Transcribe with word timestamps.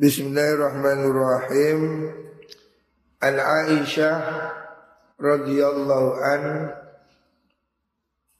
Bismillahirrahmanirrahim. 0.00 2.08
An 3.20 3.36
Aisyah 3.36 4.16
radhiyallahu 5.20 6.10
an 6.24 6.72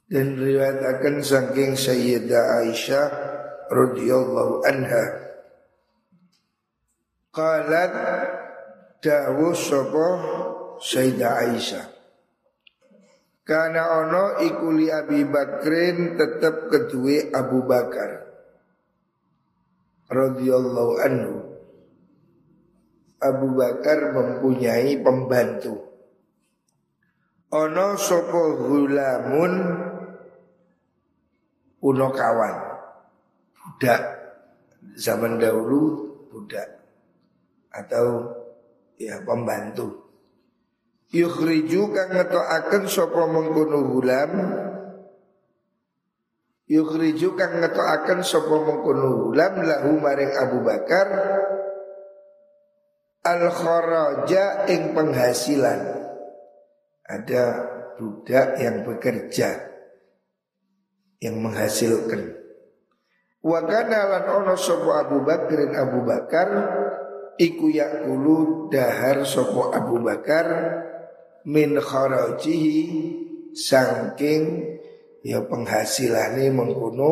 dan 0.09 0.41
riwayatkan 0.41 1.21
saking 1.21 1.77
Sayyidah 1.77 2.65
Aisyah 2.65 3.07
radhiyallahu 3.69 4.65
anha. 4.65 5.05
Qalat 7.29 7.93
dawu 9.05 9.53
sapa 9.53 10.09
Sayyidah 10.81 11.45
Aisyah. 11.45 11.85
Karena 13.45 14.01
ono 14.01 14.41
ikuli 14.49 14.89
Abi 14.89 15.29
Bakrin 15.29 16.17
tetap 16.17 16.73
kedua 16.73 17.37
Abu 17.37 17.69
Bakar 17.69 18.33
radhiyallahu 20.09 20.97
anhu 21.05 21.50
Abu 23.21 23.53
Bakar 23.53 24.17
mempunyai 24.17 24.97
pembantu. 25.05 25.77
Ono 27.53 27.87
sopo 28.01 28.65
hulamun 28.65 29.53
uno 31.85 32.09
kawan. 32.17 32.57
Budak 33.61 34.03
zaman 34.97 35.37
dahulu 35.37 35.81
budak 36.33 36.81
atau 37.69 38.33
ya 38.97 39.21
pembantu. 39.21 40.01
Yukhriju 41.11 41.91
kang 41.91 42.15
ngetokaken 42.15 42.87
sapa 42.87 43.27
mengkono 43.27 43.83
hulam 43.83 44.31
Yukhriju 46.71 47.35
kang 47.35 47.59
ngetokaken 47.59 48.23
sapa 48.23 48.55
mengkono 48.63 49.27
hulam 49.27 49.59
lahu 49.59 49.99
maring 49.99 50.31
Abu 50.39 50.63
Bakar 50.63 51.09
al 53.25 53.43
kharaja 53.53 54.67
ing 54.71 54.97
penghasilan. 54.97 55.81
Ada 57.11 57.45
budak 57.99 58.57
yang 58.63 58.87
bekerja 58.87 59.71
yang 61.21 61.37
menghasilkan. 61.43 62.39
Wa 63.41 63.61
lan 63.65 64.25
ono 64.25 64.55
sapa 64.57 65.09
Abu 65.09 65.25
Bakrin 65.25 65.73
Abu 65.75 66.05
Bakar 66.05 66.49
iku 67.41 67.73
yakulu 67.73 68.69
dahar 68.69 69.25
sapa 69.25 69.75
Abu 69.75 70.01
Bakar 70.01 70.47
min 71.49 71.77
kharajihi 71.81 72.85
saking 73.57 74.45
ya 75.25 75.45
penghasilane 75.45 76.53
mengkono 76.53 77.11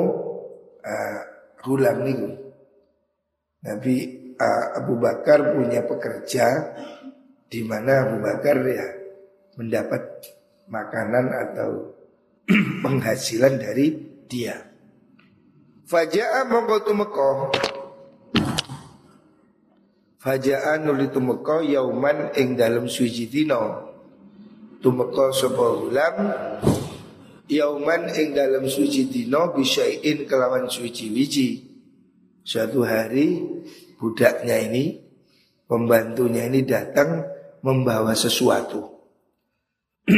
uh, 0.84 1.20
hulam 1.65 1.98
niku. 2.05 2.31
Nabi 3.65 3.97
Abu 4.78 4.94
Bakar 5.03 5.58
punya 5.58 5.83
pekerja 5.83 6.47
di 7.50 7.67
mana 7.67 8.06
Abu 8.06 8.22
Bakar 8.22 8.56
ya 8.62 8.86
mendapat 9.58 10.03
makanan 10.70 11.27
atau 11.33 11.70
penghasilan 12.84 13.59
dari 13.59 13.98
dia. 14.31 14.69
Faja'a 15.89 16.44
mongko 16.44 16.77
tumeka. 16.84 17.28
Faja'a 20.20 20.77
nuli 20.84 21.09
tumeka 21.09 21.64
yauman 21.64 22.36
ing 22.36 22.55
dalam 22.55 22.86
suci 22.86 23.27
dina. 23.27 23.89
Tumeka 24.78 25.33
sapa 25.33 25.66
ulam? 25.81 26.16
Yauman 27.48 28.12
ing 28.12 28.36
dalam 28.36 28.69
suci 28.69 29.09
dina 29.09 29.48
bisyai'in 29.50 30.28
kelawan 30.28 30.69
suci 30.69 31.09
wiji. 31.09 31.48
Suatu 32.44 32.84
hari 32.84 33.44
budaknya 33.99 34.57
ini, 34.71 35.03
pembantunya 35.67 36.47
ini 36.47 36.63
datang 36.63 37.27
membawa 37.67 38.15
sesuatu. 38.15 38.87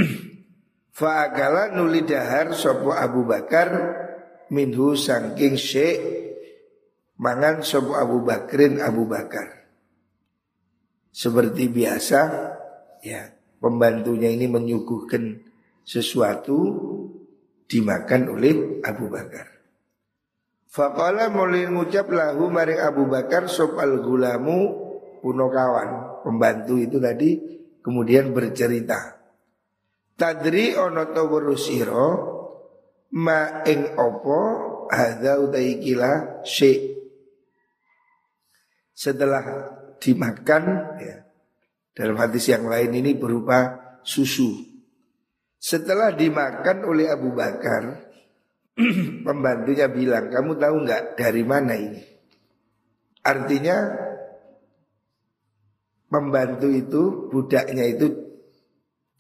Fa'akala 1.00 1.72
nuli 1.72 2.04
dahar 2.04 2.52
sopo 2.52 2.92
Abu 2.92 3.24
Bakar 3.24 3.72
minhu 4.52 4.92
sangking 4.92 5.56
syekh 5.56 5.98
mangan 7.16 7.64
sopo 7.64 7.96
Abu 7.96 8.20
Bakrin 8.20 8.84
Abu 8.84 9.08
Bakar. 9.08 9.64
Seperti 11.10 11.66
biasa, 11.72 12.20
ya 13.02 13.32
pembantunya 13.58 14.30
ini 14.30 14.46
menyuguhkan 14.46 15.42
sesuatu 15.82 16.56
dimakan 17.66 18.36
oleh 18.36 18.82
Abu 18.86 19.10
Bakar. 19.10 19.59
Faqala 20.70 21.34
mulai 21.34 21.66
ngucap 21.66 22.06
lahu 22.14 22.46
maring 22.46 22.78
Abu 22.78 23.10
Bakar 23.10 23.50
sopal 23.50 24.06
gulamu 24.06 24.70
puno 25.18 25.50
kawan 25.50 26.22
pembantu 26.22 26.78
itu 26.78 27.02
tadi 27.02 27.30
kemudian 27.82 28.30
bercerita. 28.30 29.18
Tadri 30.14 30.78
ono 30.78 31.10
to 31.10 31.26
ma 33.18 33.66
ing 33.66 33.98
opo 33.98 34.38
hadza 34.86 35.42
utaikila 35.42 36.44
syek. 36.46 37.02
Setelah 38.94 39.42
dimakan 39.98 40.64
ya, 41.00 41.24
dalam 41.96 42.14
hadis 42.20 42.46
yang 42.46 42.68
lain 42.68 42.94
ini 42.94 43.16
berupa 43.16 43.80
susu. 44.06 44.54
Setelah 45.56 46.12
dimakan 46.12 46.84
oleh 46.84 47.08
Abu 47.08 47.32
Bakar, 47.32 48.09
pembantunya 49.26 49.86
bilang, 49.90 50.32
kamu 50.32 50.56
tahu 50.56 50.76
nggak 50.86 51.02
dari 51.18 51.42
mana 51.44 51.74
ini? 51.76 52.02
Artinya 53.20 53.76
pembantu 56.08 56.68
itu, 56.72 57.02
budaknya 57.28 57.84
itu 57.84 58.06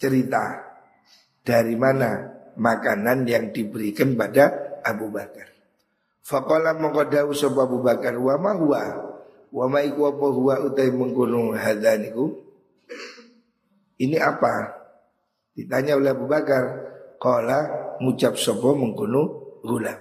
cerita 0.00 0.64
dari 1.44 1.76
mana 1.76 2.40
makanan 2.56 3.28
yang 3.28 3.52
diberikan 3.52 4.16
pada 4.16 4.80
Abu 4.84 5.12
Bakar. 5.12 5.48
Faqala 6.24 6.76
mengkodau 6.76 7.32
sebab 7.32 7.68
Abu 7.68 7.78
Bakar 7.84 8.16
wa 8.16 8.36
huwa 8.36 8.82
wa 9.50 9.66
apa 9.66 10.26
huwa 10.30 10.54
utai 10.62 10.92
menggunung 10.94 11.56
hadaniku. 11.56 12.38
Ini 14.00 14.16
apa? 14.16 14.78
Ditanya 15.52 15.98
oleh 16.00 16.14
Abu 16.14 16.24
Bakar. 16.30 16.88
Qala 17.20 17.58
ngucap 18.00 18.40
sapa 18.40 18.72
menggunung 18.72 19.39
gula. 19.64 19.94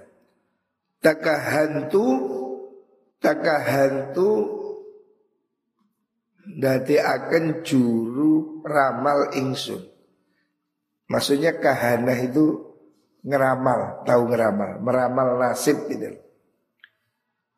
Takahantu 1.00 2.06
takahantu 3.20 4.30
dadi 6.60 6.98
akan 6.98 7.62
juru 7.62 8.64
ramal 8.66 9.36
ingsun. 9.36 9.86
Maksudnya 11.10 11.58
kahana 11.58 12.14
itu 12.22 12.70
ngeramal, 13.26 14.06
tahu 14.06 14.30
ngeramal, 14.30 14.80
meramal 14.80 15.28
nasib 15.42 15.90
gitu. 15.90 16.16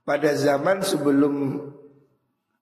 Pada 0.01 0.33
zaman 0.33 0.81
sebelum 0.81 1.59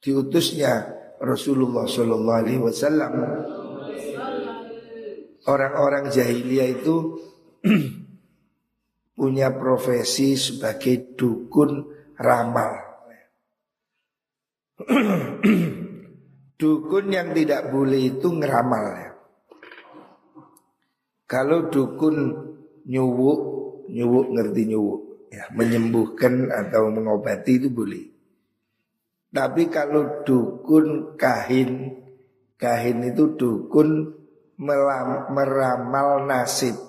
diutusnya 0.03 0.97
Rasulullah 1.21 1.87
Shallallahu 1.87 2.39
Alaihi 2.41 2.61
Wasallam, 2.61 3.13
orang-orang 5.47 6.09
jahiliyah 6.11 6.67
itu 6.73 6.95
punya 9.19 9.51
profesi 9.51 10.39
sebagai 10.39 11.19
dukun 11.19 11.83
ramal. 12.15 12.71
dukun 16.59 17.05
yang 17.11 17.35
tidak 17.35 17.67
boleh 17.67 18.15
itu 18.15 18.31
ngeramal 18.31 18.85
ya. 18.95 19.11
Kalau 21.27 21.67
dukun 21.67 22.15
nyuwuk, 22.87 23.41
nyuwuk 23.91 24.25
ngerti 24.39 24.71
nyuwuk 24.71 25.01
ya, 25.35 25.51
menyembuhkan 25.51 26.47
atau 26.47 26.87
mengobati 26.87 27.59
itu 27.59 27.67
boleh. 27.67 28.07
Tapi 29.35 29.67
kalau 29.67 30.23
dukun 30.23 31.19
kahin, 31.19 32.01
kahin 32.55 33.03
itu 33.03 33.35
dukun 33.35 34.15
meramal 34.57 36.23
nasib 36.23 36.88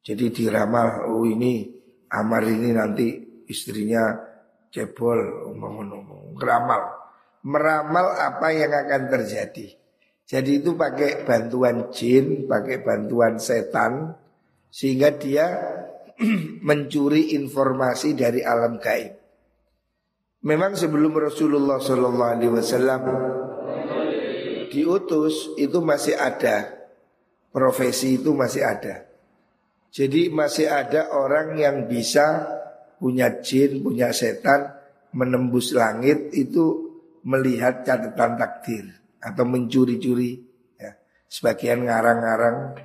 jadi 0.00 0.32
diramal, 0.32 1.12
oh 1.12 1.28
ini 1.28 1.80
Amar 2.10 2.42
ini 2.42 2.74
nanti 2.74 3.06
istrinya 3.46 4.02
cebol, 4.66 5.54
ngeramal. 6.34 6.82
Meramal 7.46 8.06
apa 8.18 8.50
yang 8.50 8.74
akan 8.74 9.02
terjadi. 9.06 9.78
Jadi 10.26 10.50
itu 10.58 10.74
pakai 10.74 11.22
bantuan 11.22 11.90
jin, 11.94 12.50
pakai 12.50 12.82
bantuan 12.82 13.38
setan, 13.38 14.14
sehingga 14.70 15.14
dia 15.14 15.46
mencuri 16.66 17.34
informasi 17.38 18.18
dari 18.18 18.42
alam 18.42 18.78
gaib. 18.82 19.14
Memang 20.40 20.72
sebelum 20.74 21.14
Rasulullah 21.14 21.78
Shallallahu 21.78 22.32
Alaihi 22.34 22.52
Wasallam 22.52 23.02
diutus 24.72 25.52
itu 25.60 25.78
masih 25.84 26.16
ada 26.16 26.74
profesi 27.52 28.18
itu 28.18 28.32
masih 28.32 28.64
ada. 28.64 29.09
Jadi 29.90 30.30
masih 30.30 30.70
ada 30.70 31.10
orang 31.10 31.58
yang 31.58 31.90
bisa 31.90 32.46
punya 33.02 33.42
jin, 33.42 33.82
punya 33.82 34.14
setan 34.14 34.70
menembus 35.10 35.74
langit 35.74 36.30
itu 36.30 36.94
melihat 37.26 37.82
catatan 37.82 38.38
takdir 38.38 38.86
atau 39.18 39.44
mencuri-curi 39.44 40.38
ya. 40.78 40.94
Sebagian 41.26 41.84
ngarang-ngarang 41.84 42.78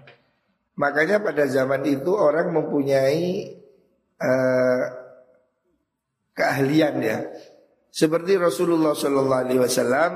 Makanya 0.75 1.23
pada 1.23 1.47
zaman 1.47 1.87
itu 1.87 2.11
orang 2.11 2.51
mempunyai 2.51 3.47
uh, 4.19 4.83
keahlian 6.35 6.95
ya. 6.99 7.17
Seperti 7.87 8.35
Rasulullah 8.35 8.91
Shallallahu 8.91 9.43
Alaihi 9.47 9.61
Wasallam 9.63 10.13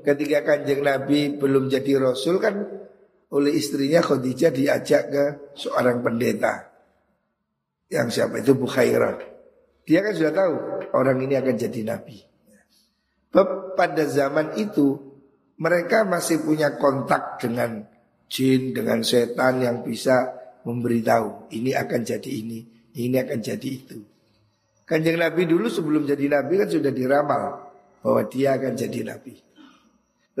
ketika 0.00 0.48
kanjeng 0.48 0.80
Nabi 0.80 1.36
belum 1.36 1.68
jadi 1.68 2.00
Rasul 2.00 2.40
kan 2.40 2.56
oleh 3.28 3.52
istrinya 3.52 4.00
Khadijah 4.00 4.52
diajak 4.52 5.02
ke 5.12 5.24
seorang 5.52 6.00
pendeta 6.00 6.68
yang 7.92 8.08
siapa 8.08 8.40
itu 8.40 8.56
Bukhairah. 8.56 9.20
Dia 9.84 10.04
kan 10.04 10.12
sudah 10.12 10.32
tahu 10.32 10.54
orang 10.92 11.24
ini 11.24 11.34
akan 11.36 11.56
jadi 11.56 11.80
Nabi. 11.84 12.20
Pada 13.76 14.04
zaman 14.08 14.56
itu 14.60 14.96
mereka 15.60 16.04
masih 16.04 16.44
punya 16.44 16.76
kontak 16.76 17.40
dengan 17.40 17.84
jin, 18.28 18.76
dengan 18.76 19.00
setan 19.04 19.60
yang 19.64 19.80
bisa 19.84 20.36
memberitahu 20.64 21.52
ini 21.56 21.72
akan 21.72 22.00
jadi 22.04 22.30
ini, 22.30 22.64
ini 22.96 23.16
akan 23.16 23.38
jadi 23.40 23.68
itu. 23.68 23.98
Kanjeng 24.88 25.20
Nabi 25.20 25.44
dulu 25.44 25.68
sebelum 25.68 26.08
jadi 26.08 26.32
Nabi 26.32 26.64
kan 26.64 26.68
sudah 26.68 26.92
diramal 26.92 27.44
bahwa 28.00 28.22
dia 28.28 28.56
akan 28.56 28.72
jadi 28.72 29.00
Nabi. 29.04 29.36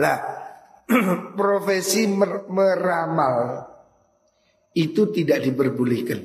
Lah, 0.00 0.47
profesi 1.38 2.08
mer 2.08 2.48
meramal 2.48 3.68
itu 4.72 5.10
tidak 5.12 5.44
diperbolehkan. 5.44 6.20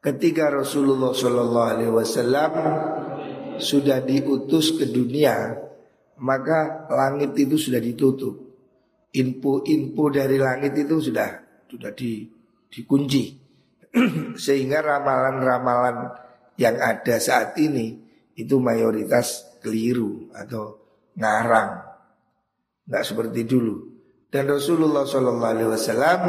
Ketika 0.00 0.54
Rasulullah 0.54 1.10
Shallallahu 1.10 1.70
Alaihi 1.74 1.92
Wasallam 1.92 2.52
sudah 3.58 3.98
diutus 4.06 4.78
ke 4.78 4.86
dunia, 4.86 5.58
maka 6.22 6.86
langit 6.88 7.34
itu 7.34 7.58
sudah 7.58 7.82
ditutup. 7.82 8.46
Info-info 9.16 10.04
dari 10.12 10.36
langit 10.36 10.76
itu 10.76 11.00
sudah 11.00 11.28
sudah 11.66 11.90
di, 11.90 12.22
dikunci. 12.70 13.24
Sehingga 14.44 14.84
ramalan-ramalan 14.84 15.96
yang 16.60 16.76
ada 16.78 17.16
saat 17.18 17.56
ini 17.58 17.96
itu 18.36 18.60
mayoritas 18.60 19.58
keliru 19.64 20.30
atau 20.36 20.78
ngarang. 21.16 21.85
Nggak 22.86 23.04
seperti 23.04 23.40
dulu. 23.42 23.74
Dan 24.30 24.50
Rasulullah 24.50 25.06
SAW 25.06 26.22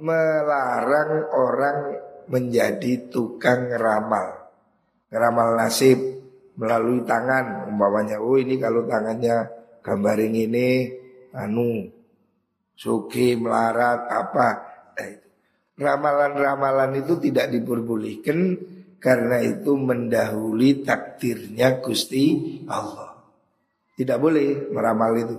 melarang 0.00 1.12
orang 1.32 1.78
menjadi 2.28 3.08
tukang 3.08 3.70
ramal. 3.72 4.52
Ngeramal 5.08 5.48
nasib 5.56 5.98
melalui 6.58 7.04
tangan. 7.04 7.70
Umpamanya, 7.70 8.20
oh 8.20 8.36
ini 8.36 8.60
kalau 8.60 8.84
tangannya 8.84 9.48
gambaring 9.80 10.34
ini, 10.34 10.68
anu, 11.36 11.86
suki, 12.74 13.38
melarat, 13.38 14.08
apa. 14.10 14.48
Nah, 14.96 15.06
itu. 15.06 15.28
Ramalan-ramalan 15.76 17.04
itu 17.04 17.20
tidak 17.20 17.52
diperbolehkan 17.52 18.38
karena 18.96 19.44
itu 19.44 19.76
mendahului 19.76 20.82
takdirnya 20.82 21.84
Gusti 21.84 22.24
Allah. 22.66 23.05
Tidak 23.96 24.18
boleh 24.20 24.68
meramal 24.68 25.16
itu. 25.16 25.36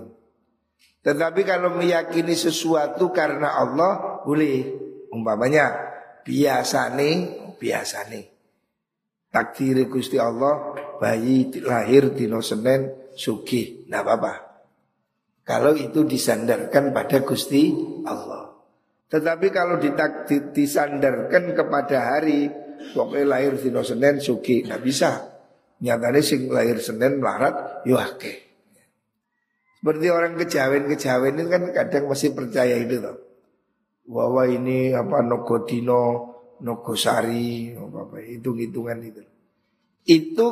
Tetapi 0.98 1.46
kalau 1.46 1.78
meyakini 1.78 2.34
sesuatu 2.34 3.14
karena 3.14 3.54
Allah 3.54 4.20
boleh. 4.26 4.86
Umpamanya 5.08 5.72
biasa 6.26 6.92
nih, 6.98 7.16
biasa 7.56 8.10
nih. 8.12 8.26
Takdir 9.30 9.88
Gusti 9.88 10.20
Allah 10.20 10.74
bayi 10.98 11.48
lahir 11.62 12.12
di 12.12 12.28
Senin 12.42 13.12
suki, 13.14 13.86
tidak 13.86 14.04
apa-apa. 14.04 14.34
Kalau 15.46 15.72
itu 15.72 16.04
disandarkan 16.04 16.92
pada 16.92 17.24
Gusti 17.24 17.72
Allah. 18.04 18.52
Tetapi 19.08 19.48
kalau 19.48 19.80
ditakdir, 19.80 20.52
disandarkan 20.52 21.56
kepada 21.56 22.12
hari 22.12 22.52
Pokoknya 22.92 23.24
lahir 23.24 23.56
di 23.56 23.72
Senin 23.72 24.20
suki 24.20 24.68
Nggak 24.68 24.82
bisa 24.84 25.10
Nyatanya 25.80 26.20
sing 26.20 26.52
lahir 26.52 26.76
Senin 26.76 27.16
melarat 27.16 27.88
Yuhake 27.88 28.47
Seperti 29.78 30.06
orang 30.10 30.34
kejawen-kejawen 30.34 31.38
itu 31.38 31.48
kan 31.48 31.62
kadang 31.70 32.04
masih 32.10 32.34
percaya 32.34 32.74
itu 32.74 32.98
loh 32.98 33.16
Bahwa 34.08 34.42
ini 34.50 34.90
apa 34.90 35.22
Nogodino 35.22 36.34
Nogosari 36.58 37.78
apa, 37.78 37.98
apa 38.10 38.16
Hitung-hitungan 38.18 38.98
itu 39.06 39.22
Itu 40.02 40.46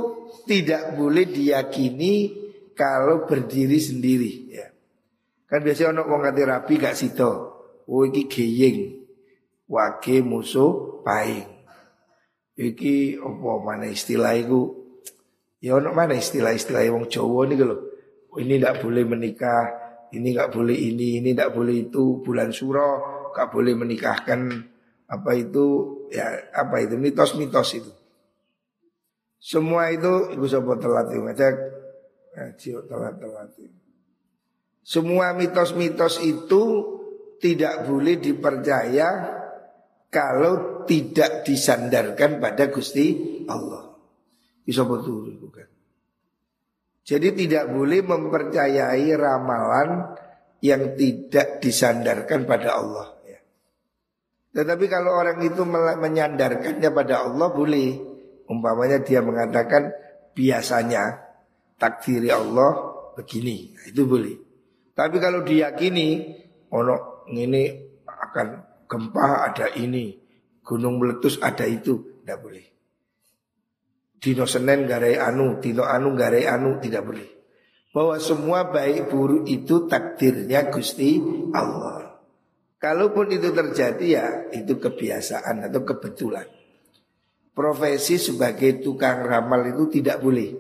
tidak 0.46 0.94
boleh 0.94 1.26
diyakini 1.26 2.14
Kalau 2.78 3.26
berdiri 3.26 3.82
sendiri 3.82 4.32
ya 4.55 4.67
Kan 5.50 5.67
biasanya 5.67 6.06
orang 6.06 6.06
mau 6.06 6.23
rapi 6.23 6.78
gak 6.78 6.94
sito 6.94 7.56
Oh 7.87 8.02
iki 8.02 8.26
geying. 8.26 9.06
Wage 9.70 10.23
musuh 10.23 11.02
paing. 11.06 11.46
Iki 12.58 13.23
apa 13.23 13.50
mana 13.62 13.87
istilah 13.90 14.34
itu? 14.34 14.75
Ya 15.62 15.78
ono 15.78 15.94
mana 15.94 16.19
istilah-istilah 16.19 16.82
wong 16.90 17.06
Jawa 17.11 17.46
nih 17.46 17.62
lho. 17.62 17.76
Ini 18.37 18.61
tidak 18.61 18.85
boleh 18.85 19.05
menikah, 19.09 19.65
ini 20.12 20.37
nggak 20.37 20.53
boleh 20.53 20.77
ini, 20.77 21.21
ini 21.21 21.33
tidak 21.33 21.56
boleh 21.56 21.88
itu. 21.88 22.21
Bulan 22.21 22.53
Suro 22.53 22.91
nggak 23.33 23.49
boleh 23.53 23.75
menikahkan 23.77 24.41
apa 25.06 25.31
itu 25.38 25.65
ya 26.11 26.50
apa 26.55 26.83
itu 26.83 26.99
mitos-mitos 26.99 27.69
itu. 27.79 27.93
Semua 29.37 29.93
itu 29.93 30.35
ibu 30.35 30.47
sobat 30.49 30.83
telat 30.83 31.06
itu 31.12 31.23
ngajak 31.23 31.55
ngaji 32.35 32.69
telat-telat. 32.88 33.49
Semua 34.87 35.35
mitos-mitos 35.35 36.23
itu 36.23 36.62
tidak 37.38 37.85
boleh 37.87 38.17
dipercaya 38.17 39.09
kalau 40.09 40.87
tidak 40.88 41.44
disandarkan 41.44 42.41
pada 42.41 42.73
Gusti 42.73 43.44
Allah. 43.50 43.93
Bisa 44.65 44.83
betul 44.83 45.37
bukan? 45.37 45.75
Jadi 47.06 47.47
tidak 47.47 47.70
boleh 47.70 48.03
mempercayai 48.03 49.14
ramalan 49.14 50.19
yang 50.58 50.99
tidak 50.99 51.62
disandarkan 51.62 52.43
pada 52.43 52.82
Allah. 52.82 53.14
Ya. 53.23 53.38
Tetapi 54.58 54.85
kalau 54.91 55.14
orang 55.14 55.38
itu 55.38 55.62
menyandarkannya 55.62 56.91
pada 56.91 57.31
Allah 57.31 57.49
boleh. 57.55 58.19
Umpamanya 58.47 59.03
dia 59.03 59.23
mengatakan 59.23 59.91
biasanya 60.35 61.19
takdiri 61.79 62.30
Allah 62.30 62.75
begini. 63.14 63.75
Nah, 63.75 63.85
itu 63.87 64.02
boleh. 64.02 64.37
Tapi 64.90 65.16
kalau 65.23 65.47
diyakini 65.47 66.09
ono 66.75 67.26
ini 67.30 67.64
akan 68.07 68.47
gempa 68.87 69.50
ada 69.50 69.71
ini, 69.78 70.14
gunung 70.62 70.99
meletus 71.02 71.38
ada 71.42 71.66
itu, 71.66 72.23
tidak 72.23 72.38
boleh. 72.42 72.75
Dino 74.16 74.44
Senin 74.49 74.88
garai 74.88 75.20
anu, 75.20 75.61
Dino 75.61 75.85
anu 75.85 76.16
garai 76.16 76.49
anu, 76.49 76.80
tidak 76.80 77.06
boleh. 77.06 77.28
Bahwa 77.92 78.16
semua 78.20 78.68
baik 78.68 79.08
buruk 79.08 79.49
itu 79.49 79.88
takdirnya 79.88 80.68
Gusti 80.68 81.16
Allah. 81.56 82.20
Kalaupun 82.76 83.32
itu 83.32 83.56
terjadi 83.56 84.06
ya 84.06 84.26
itu 84.52 84.76
kebiasaan 84.76 85.64
atau 85.64 85.80
kebetulan. 85.80 86.44
Profesi 87.56 88.20
sebagai 88.20 88.85
tukang 88.85 89.25
ramal 89.25 89.64
itu 89.64 89.88
tidak 89.88 90.20
boleh. 90.20 90.52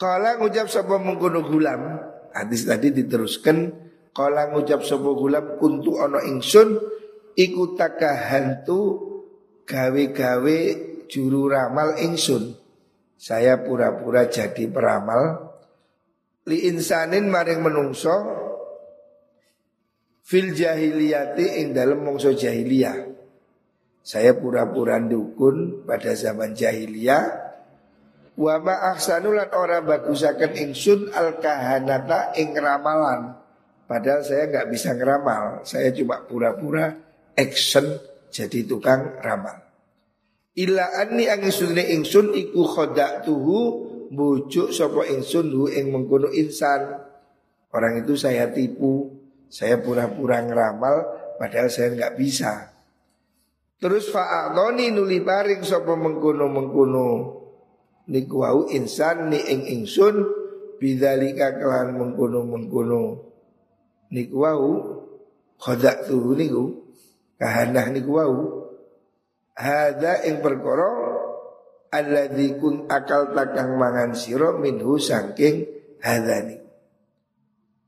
Kalau 0.00 0.32
ngucap 0.40 0.72
sebuah 0.72 0.98
mengkono 1.04 1.44
gulam, 1.44 2.00
hadis 2.32 2.64
tadi 2.64 2.90
diteruskan 2.90 3.82
Kala 4.12 4.52
ngucap 4.52 4.84
sapa 4.84 5.08
gulam 5.16 5.56
kuntu 5.56 5.96
ana 5.96 6.20
ingsun 6.20 6.76
iku 7.32 7.72
takahantu 7.72 8.80
gawe-gawe 9.64 10.58
juru 11.08 11.50
ramal 11.50 11.98
ingsun. 11.98 12.58
Saya 13.18 13.62
pura-pura 13.62 14.26
jadi 14.26 14.66
peramal 14.66 15.54
li 16.50 16.66
insanin 16.66 17.30
maring 17.30 17.62
menungso 17.62 18.14
fil 20.26 20.50
jahiliyati 20.50 21.62
ing 21.62 21.70
dalam 21.70 22.02
mongso 22.02 22.34
jahiliyah. 22.34 23.14
Saya 24.02 24.34
pura-pura 24.34 24.98
dukun 24.98 25.86
pada 25.86 26.10
zaman 26.18 26.58
jahiliyah 26.58 27.42
Wa 28.32 28.56
ma 28.64 28.96
ahsanulan 28.96 29.52
ora 29.52 29.84
bagusaken 29.84 30.56
ingsun 30.56 31.12
al 31.12 31.36
kahanata 31.36 32.32
ing 32.40 32.56
ramalan. 32.56 33.36
Padahal 33.84 34.24
saya 34.24 34.48
nggak 34.48 34.72
bisa 34.72 34.96
ngeramal, 34.96 35.68
saya 35.68 35.92
cuma 35.92 36.24
pura-pura 36.24 36.96
action 37.36 38.00
jadi 38.32 38.64
tukang 38.64 39.20
ramal. 39.20 39.60
Illa 40.52 40.92
anni 41.00 41.24
angisunne 41.32 41.80
ingsun 41.96 42.36
iku 42.36 42.68
tuhu 43.24 43.60
bujuk 44.12 44.68
sapa 44.68 45.08
ingsun 45.08 45.48
hu 45.48 45.64
ing 45.72 45.88
mengkono 45.88 46.28
insan. 46.28 47.00
Orang 47.72 48.04
itu 48.04 48.20
saya 48.20 48.52
tipu, 48.52 49.16
saya 49.48 49.80
pura-pura 49.80 50.44
ngeramal 50.44 50.96
padahal 51.40 51.72
saya 51.72 51.96
nggak 51.96 52.20
bisa. 52.20 52.68
Terus 53.80 54.12
fa'atoni 54.12 54.92
nuli 54.92 55.24
paring 55.24 55.64
sapa 55.64 55.96
mengkono 55.96 56.46
mengkono 56.52 57.08
niku 58.12 58.44
wau 58.44 58.68
insan 58.68 59.32
ni 59.32 59.40
ing 59.40 59.64
ingsun 59.66 60.22
bidzalika 60.76 61.56
kelan 61.56 61.96
mengkono 61.96 62.44
mengkono 62.44 63.02
niku 64.12 64.36
wau 64.36 64.70
khodak 65.56 66.06
tu 66.06 66.36
niku 66.36 66.92
kahanah 67.40 67.88
niku 67.88 68.10
wau 68.20 68.61
hada 69.56 70.24
ing 70.28 70.40
perkara 70.40 70.90
alladzi 71.92 72.56
kun 72.56 72.88
akal 72.88 73.36
takang 73.36 73.76
mangan 73.76 74.16
sira 74.16 74.56
minhu 74.56 74.96
saking 74.96 75.68
hadani 76.00 76.62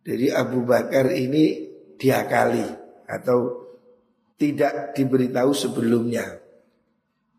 jadi 0.04 0.36
Abu 0.36 0.68
Bakar 0.68 1.08
ini 1.16 1.64
diakali 1.96 2.68
atau 3.08 3.64
tidak 4.36 4.92
diberitahu 4.92 5.50
sebelumnya. 5.56 6.44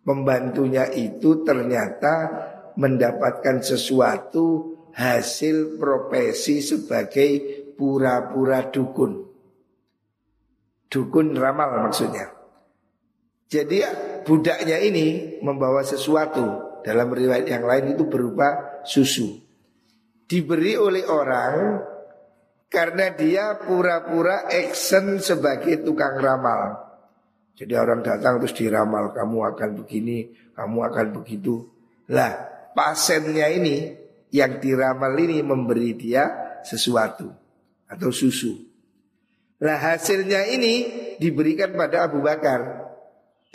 Pembantunya 0.01 0.89
itu 0.89 1.46
ternyata 1.46 2.13
mendapatkan 2.77 3.62
sesuatu 3.62 4.77
hasil 4.98 5.77
profesi 5.77 6.62
sebagai 6.62 7.29
pura-pura 7.77 8.65
dukun. 8.65 9.29
Dukun 10.89 11.38
ramal 11.38 11.89
maksudnya. 11.89 12.34
Jadi 13.45 13.81
budaknya 14.25 14.81
ini 14.81 15.39
membawa 15.45 15.85
sesuatu 15.85 16.79
dalam 16.81 17.13
riwayat 17.13 17.45
yang 17.45 17.65
lain 17.65 17.97
itu 17.97 18.09
berupa 18.09 18.81
susu. 18.85 19.41
Diberi 20.25 20.73
oleh 20.73 21.05
orang 21.05 21.81
karena 22.69 23.13
dia 23.13 23.57
pura-pura 23.61 24.49
action 24.49 25.21
sebagai 25.21 25.85
tukang 25.85 26.17
ramal. 26.17 26.85
Jadi 27.55 27.73
orang 27.77 28.03
datang 28.03 28.43
terus 28.43 28.51
diramal 28.51 29.15
kamu 29.15 29.37
akan 29.55 29.69
begini, 29.79 30.27
kamu 30.57 30.77
akan 30.91 31.07
begitu. 31.21 31.71
Lah, 32.11 32.35
pasiennya 32.75 33.47
ini 33.55 33.95
yang 34.35 34.59
diramal 34.59 35.15
ini 35.15 35.39
memberi 35.39 35.95
dia 35.95 36.27
sesuatu 36.67 37.31
atau 37.87 38.09
susu. 38.11 38.59
Lah 39.63 39.79
hasilnya 39.79 40.51
ini 40.51 40.73
diberikan 41.15 41.71
pada 41.79 42.11
Abu 42.11 42.19
Bakar. 42.19 42.84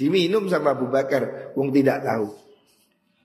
Diminum 0.00 0.49
sama 0.49 0.73
Abu 0.73 0.88
Bakar, 0.88 1.52
wong 1.52 1.69
tidak 1.76 2.00
tahu. 2.00 2.33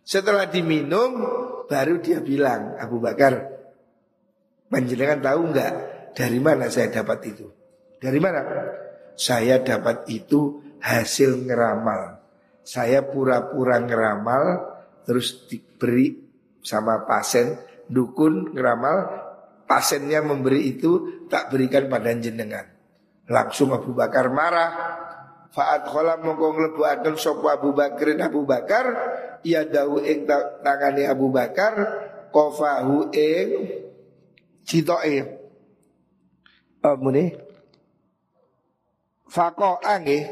Setelah 0.03 0.51
diminum 0.51 1.23
baru 1.71 2.03
dia 2.03 2.19
bilang 2.19 2.75
Abu 2.75 2.99
Bakar, 2.99 3.47
panjenengan 4.67 5.23
tahu 5.23 5.55
nggak 5.55 5.71
dari 6.11 6.39
mana 6.43 6.67
saya 6.67 6.91
dapat 6.91 7.31
itu? 7.31 7.47
Dari 7.95 8.19
mana? 8.19 8.43
Saya 9.15 9.63
dapat 9.63 10.03
itu 10.11 10.59
hasil 10.83 11.47
ngeramal. 11.47 12.19
Saya 12.67 13.07
pura-pura 13.07 13.79
ngeramal 13.79 14.43
terus 15.07 15.47
diberi 15.47 16.11
sama 16.59 17.07
pasien 17.07 17.55
dukun 17.87 18.51
ngeramal 18.51 18.97
pasiennya 19.63 20.19
memberi 20.25 20.75
itu 20.75 21.23
tak 21.31 21.55
berikan 21.55 21.87
pada 21.87 22.11
jenengan. 22.19 22.67
Langsung 23.31 23.71
Abu 23.71 23.95
Bakar 23.95 24.27
marah. 24.27 25.04
Faat 25.53 25.87
khola 25.87 26.17
mongko 26.19 26.81
akan 26.81 27.15
sopo 27.15 27.47
Abu 27.47 27.71
Bakar 27.71 28.15
Abu 28.21 28.43
Bakar 28.43 28.85
ia 29.45 29.61
dawu 29.65 30.01
ing 30.01 30.25
tangani 30.61 31.05
Abu 31.05 31.29
Bakar 31.29 31.73
kofahu 32.33 33.13
ing 33.13 33.47
citoke. 34.65 35.21
Apa 36.81 37.07
nih? 37.09 37.29
Fakoa 39.25 39.93
nggih 40.01 40.23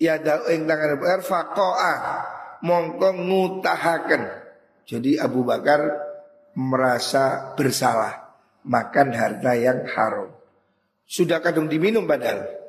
ya 0.00 0.18
dal 0.18 0.46
ing 0.50 0.66
tangan 0.66 0.98
Abu 0.98 1.02
Bakar 1.04 1.22
faqa'a 1.24 1.94
mongko 2.64 3.08
ngutahaken. 3.16 4.22
Jadi 4.84 5.16
Abu 5.20 5.46
Bakar 5.46 5.80
merasa 6.58 7.54
bersalah 7.54 8.34
makan 8.66 9.08
harta 9.14 9.52
yang 9.54 9.86
haram. 9.86 10.34
Sudah 11.06 11.42
kadung 11.42 11.66
diminum 11.66 12.06
padahal. 12.06 12.59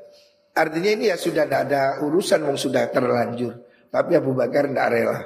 Artinya 0.52 0.92
ini 0.92 1.06
ya 1.08 1.16
sudah 1.16 1.48
tidak 1.48 1.62
ada 1.72 1.82
urusan 2.04 2.44
yang 2.44 2.60
sudah 2.60 2.92
terlanjur. 2.92 3.56
Tapi 3.88 4.12
Abu 4.20 4.36
Bakar 4.36 4.68
tidak 4.68 4.88
rela. 4.92 5.20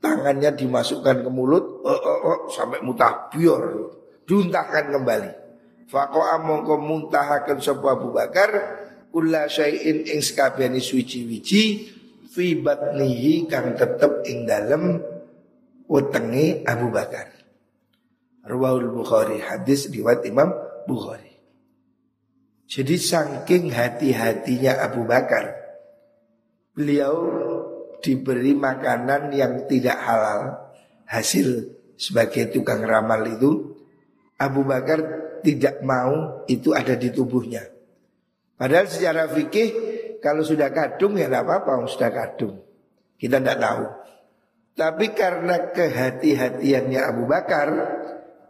Tangannya 0.00 0.56
dimasukkan 0.56 1.26
ke 1.26 1.30
mulut 1.30 1.84
oh, 1.84 1.90
oh, 1.90 2.18
oh, 2.24 2.38
sampai 2.48 2.80
mutah 2.80 3.28
bior. 3.28 3.92
Diuntahkan 4.26 4.94
kembali. 4.94 5.30
Fako'a 5.86 6.42
mongko 6.42 6.82
muntahakan 6.82 7.62
sebuah 7.62 7.94
Abu 7.98 8.10
Bakar 8.10 8.50
kula 9.14 9.46
syai'in 9.46 10.02
ing 10.02 10.20
sekabehane 10.20 10.82
suci-wici 10.82 11.88
fi 12.26 12.46
batnihi 12.58 13.46
kang 13.48 13.78
tetep 13.78 14.26
ing 14.26 14.44
dalem 14.44 14.98
wetenge 15.86 16.66
Abu 16.66 16.90
Bakar. 16.90 17.32
Rawahul 18.46 18.94
Bukhari 18.94 19.42
hadis 19.42 19.90
riwayat 19.90 20.22
Imam 20.26 20.52
Bukhari. 20.86 21.25
Jadi 22.66 22.98
saking 22.98 23.70
hati-hatinya 23.70 24.82
Abu 24.82 25.06
Bakar 25.06 25.54
Beliau 26.74 27.14
diberi 28.02 28.52
makanan 28.58 29.30
yang 29.30 29.70
tidak 29.70 29.96
halal 30.02 30.74
Hasil 31.06 31.70
sebagai 31.94 32.50
tukang 32.50 32.82
ramal 32.82 33.22
itu 33.30 33.78
Abu 34.36 34.66
Bakar 34.66 35.00
tidak 35.46 35.80
mau 35.86 36.42
itu 36.50 36.74
ada 36.74 36.98
di 36.98 37.08
tubuhnya 37.14 37.76
Padahal 38.56 38.88
secara 38.88 39.28
fikih 39.28 39.68
kalau 40.24 40.40
sudah 40.40 40.72
kadung 40.72 41.14
ya 41.20 41.28
tidak 41.28 41.44
apa-apa, 41.44 41.84
sudah 41.86 42.10
kadung. 42.10 42.64
Kita 43.20 43.36
tidak 43.40 43.58
tahu. 43.60 43.84
Tapi 44.76 45.06
karena 45.12 45.72
kehati-hatiannya 45.72 47.00
Abu 47.00 47.24
Bakar, 47.28 47.68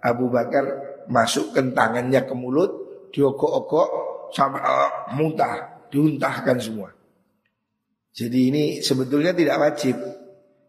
Abu 0.02 0.26
Bakar 0.30 0.64
masukkan 1.06 1.74
tangannya 1.74 2.22
ke 2.22 2.34
mulut, 2.34 2.70
diokok-okok 3.16 3.88
sampai 4.36 4.60
uh, 4.60 4.90
muntah, 5.16 5.88
diuntahkan 5.88 6.60
semua. 6.60 6.92
Jadi 8.12 8.38
ini 8.52 8.64
sebetulnya 8.84 9.32
tidak 9.32 9.56
wajib. 9.56 9.96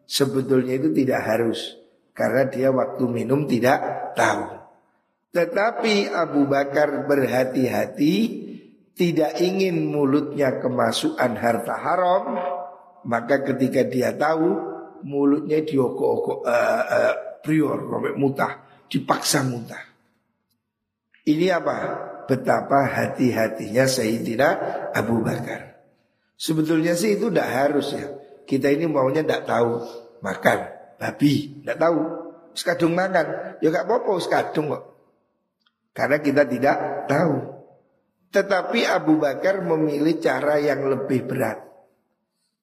Sebetulnya 0.08 0.80
itu 0.80 0.96
tidak 0.96 1.20
harus. 1.28 1.76
Karena 2.16 2.48
dia 2.48 2.72
waktu 2.72 3.04
minum 3.12 3.44
tidak 3.44 3.84
tahu. 4.16 4.56
Tetapi 5.36 6.08
Abu 6.08 6.48
Bakar 6.48 7.04
berhati-hati 7.04 8.16
tidak 8.96 9.38
ingin 9.44 9.92
mulutnya 9.92 10.58
kemasukan 10.64 11.32
harta 11.38 11.76
haram, 11.76 12.24
maka 13.04 13.44
ketika 13.44 13.84
dia 13.86 14.16
tahu 14.16 14.58
mulutnya 15.06 15.62
diokok-okok 15.62 16.40
uh, 16.48 16.84
uh, 16.88 17.14
prior, 17.44 17.78
mutah, 18.16 18.66
dipaksa 18.90 19.46
mutah. 19.46 19.84
Ini 21.28 21.52
apa? 21.54 21.78
Betapa 22.28 22.84
hati-hatinya 22.84 23.88
Sayyidina 23.88 24.50
Abu 24.92 25.24
Bakar. 25.24 25.80
Sebetulnya 26.36 26.94
sih 26.94 27.16
itu 27.16 27.32
tidak 27.32 27.50
harus 27.50 27.96
ya. 27.96 28.14
Kita 28.44 28.68
ini 28.68 28.86
maunya 28.86 29.24
tidak 29.24 29.48
tahu 29.48 29.82
makan 30.22 30.60
babi, 31.00 31.64
tidak 31.64 31.78
tahu. 31.80 32.00
Sekadung 32.58 32.98
makan, 32.98 33.58
ya 33.62 33.70
gak 33.70 33.86
apa-apa 33.86 34.18
sekadung 34.18 34.74
kok. 34.74 34.84
Karena 35.94 36.18
kita 36.18 36.44
tidak 36.50 37.06
tahu. 37.06 37.38
Tetapi 38.34 38.80
Abu 38.86 39.22
Bakar 39.22 39.62
memilih 39.62 40.18
cara 40.18 40.58
yang 40.58 40.86
lebih 40.90 41.30
berat. 41.30 41.64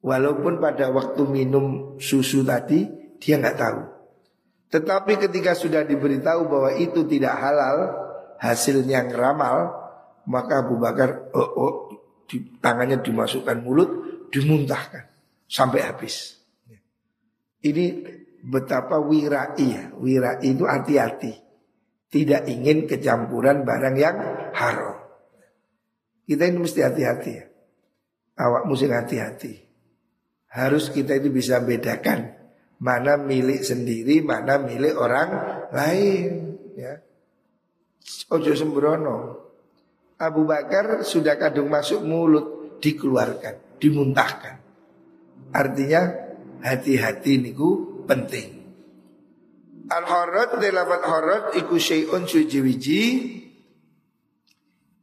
Walaupun 0.05 0.61
pada 0.61 0.93
waktu 0.93 1.25
minum 1.25 1.97
susu 1.97 2.45
tadi 2.45 2.85
dia 3.17 3.41
nggak 3.41 3.57
tahu. 3.57 3.81
Tetapi 4.69 5.13
ketika 5.17 5.57
sudah 5.57 5.87
diberitahu 5.87 6.51
bahwa 6.51 6.71
itu 6.77 7.09
tidak 7.09 7.39
halal, 7.41 8.04
hasilnya 8.45 9.09
ngeramal, 9.09 9.73
maka 10.29 10.61
Abu 10.61 10.77
Bakar 10.77 11.33
oh, 11.33 11.51
oh, 11.57 11.75
di, 12.29 12.61
tangannya 12.61 13.01
dimasukkan 13.01 13.65
mulut, 13.65 13.91
dimuntahkan 14.29 15.09
sampai 15.49 15.81
habis. 15.81 16.37
Ini 17.65 17.85
betapa 18.45 19.01
wirai 19.01 19.65
ya. 19.65 19.85
Wirai 19.97 20.45
itu 20.45 20.69
hati-hati. 20.69 21.33
Tidak 22.13 22.45
ingin 22.47 22.85
kecampuran 22.85 23.65
barang 23.65 23.97
yang 23.97 24.17
haram. 24.53 25.01
Kita 26.29 26.45
ini 26.45 26.59
mesti 26.61 26.81
hati-hati 26.85 27.31
ya. 27.33 27.45
Awak 28.39 28.63
mesti 28.69 28.87
hati-hati. 28.93 29.53
Harus 30.55 30.93
kita 30.93 31.19
itu 31.19 31.35
bisa 31.35 31.59
bedakan 31.59 32.37
mana 32.79 33.19
milik 33.19 33.65
sendiri, 33.65 34.23
mana 34.23 34.61
milik 34.61 34.95
orang 34.95 35.29
lain. 35.73 36.31
Ya. 36.77 37.04
Ojo 38.33 38.53
sembrono. 38.53 39.17
Abu 40.21 40.47
Bakar 40.47 41.03
sudah 41.03 41.35
kadung 41.35 41.69
masuk 41.69 42.05
mulut 42.07 42.79
dikeluarkan, 42.79 43.81
dimuntahkan. 43.83 44.57
Artinya 45.51 46.03
hati-hati 46.63 47.41
niku 47.41 48.03
penting. 48.07 48.63
Al-Harad 49.85 50.65
delapan 50.65 51.03
harad 51.05 51.45
iku 51.61 51.77
syai'un 51.77 52.25
suji 52.25 52.59
wiji 52.65 53.03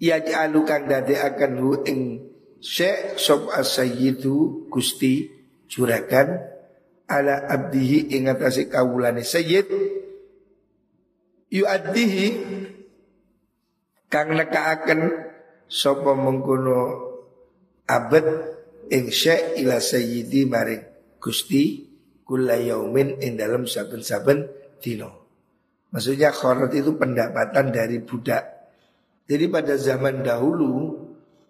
Ya 0.02 0.18
kang 0.26 0.90
dadi 0.90 1.14
akan 1.14 1.52
hu 1.62 1.86
ing 1.86 2.02
Syekh 2.62 3.18
sob 3.18 3.50
asayyidu 3.54 4.70
gusti 4.70 5.30
juragan 5.66 6.42
ala 7.10 7.50
abdihi 7.50 8.14
ingatasi 8.14 8.70
kawulane 8.70 9.26
sayyid 9.26 9.66
yuaddihi 11.50 12.26
kang 14.12 14.36
nekaaken 14.36 15.02
sapa 15.72 16.12
mengkono 16.12 16.80
abad 17.88 18.28
ing 18.92 19.08
syekh 19.08 19.64
ila 19.64 19.80
sayyidi 19.80 20.44
maring 20.52 20.84
gusti 21.24 21.88
kula 22.28 22.60
yaumin 22.60 23.24
ing 23.24 23.40
dalam 23.40 23.64
saben-saben 23.64 24.52
dino. 24.84 25.10
Maksudnya 25.96 26.32
khorot 26.32 26.72
itu 26.76 26.96
pendapatan 26.96 27.72
dari 27.72 28.04
budak. 28.04 28.44
Jadi 29.28 29.46
pada 29.48 29.76
zaman 29.80 30.24
dahulu 30.24 30.96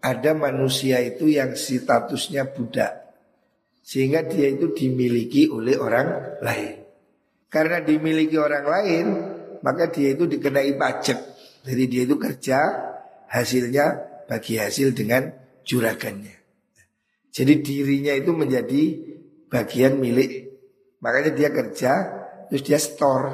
ada 0.01 0.34
manusia 0.34 0.98
itu 1.01 1.30
yang 1.30 1.53
statusnya 1.53 2.50
budak. 2.50 3.13
Sehingga 3.82 4.25
dia 4.25 4.50
itu 4.50 4.74
dimiliki 4.74 5.50
oleh 5.50 5.77
orang 5.77 6.41
lain. 6.41 6.74
Karena 7.50 7.82
dimiliki 7.82 8.38
orang 8.38 8.65
lain, 8.65 9.06
maka 9.62 9.89
dia 9.94 10.13
itu 10.13 10.25
dikenai 10.25 10.74
pajak. 10.77 11.30
Jadi 11.62 11.84
dia 11.86 12.01
itu 12.10 12.18
kerja, 12.18 12.60
hasilnya 13.30 13.86
bagi 14.25 14.58
hasil 14.58 14.98
dengan 14.98 15.30
juragannya. 15.62 16.36
Jadi 17.32 17.53
dirinya 17.63 18.13
itu 18.18 18.32
menjadi 18.36 18.84
bagian 19.48 20.01
milik. 20.01 20.51
Makanya 21.00 21.32
dia 21.32 21.50
kerja, 21.53 21.91
terus 22.50 22.63
dia 22.65 22.80
store. 22.82 23.30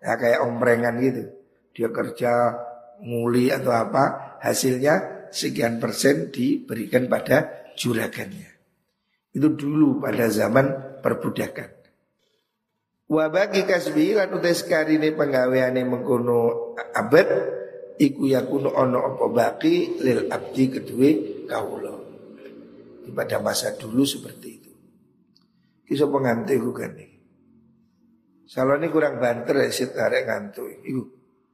Ya 0.00 0.14
kayak 0.16 0.40
omprengan 0.46 0.96
gitu. 1.02 1.22
Dia 1.76 1.88
kerja 1.92 2.32
nguli 3.04 3.52
atau 3.52 3.74
apa, 3.74 4.38
hasilnya 4.40 5.28
sekian 5.28 5.76
persen 5.82 6.32
diberikan 6.32 7.10
pada 7.12 7.68
juragannya. 7.76 8.48
Itu 9.36 9.52
dulu 9.52 10.00
pada 10.00 10.32
zaman 10.32 11.00
perbudakan. 11.04 11.75
Wabagi 13.06 13.62
kasbi 13.70 14.18
lan 14.18 14.34
utai 14.34 14.56
ini 14.90 15.14
penggaweane 15.14 15.86
mengkono 15.86 16.74
abad 16.90 17.28
iku 18.02 18.26
yakuno 18.26 18.74
ono 18.74 18.98
opo 19.14 19.30
baki 19.30 20.02
lil 20.02 20.26
abdi 20.26 20.64
kedue 20.74 21.10
kaulo. 21.46 21.94
Pada 23.06 23.38
masa 23.38 23.78
dulu 23.78 24.02
seperti 24.02 24.48
itu. 24.50 24.72
Kisah 25.86 26.10
pengantai 26.10 26.58
kan 26.58 26.92
nih. 26.98 27.10
Salah 28.46 28.78
ini 28.78 28.90
kurang 28.90 29.22
banter 29.22 29.58
ya 29.62 29.70
sit 29.70 29.94
arek 29.94 30.26
ngantuk. 30.26 30.66
Iku, 30.82 31.02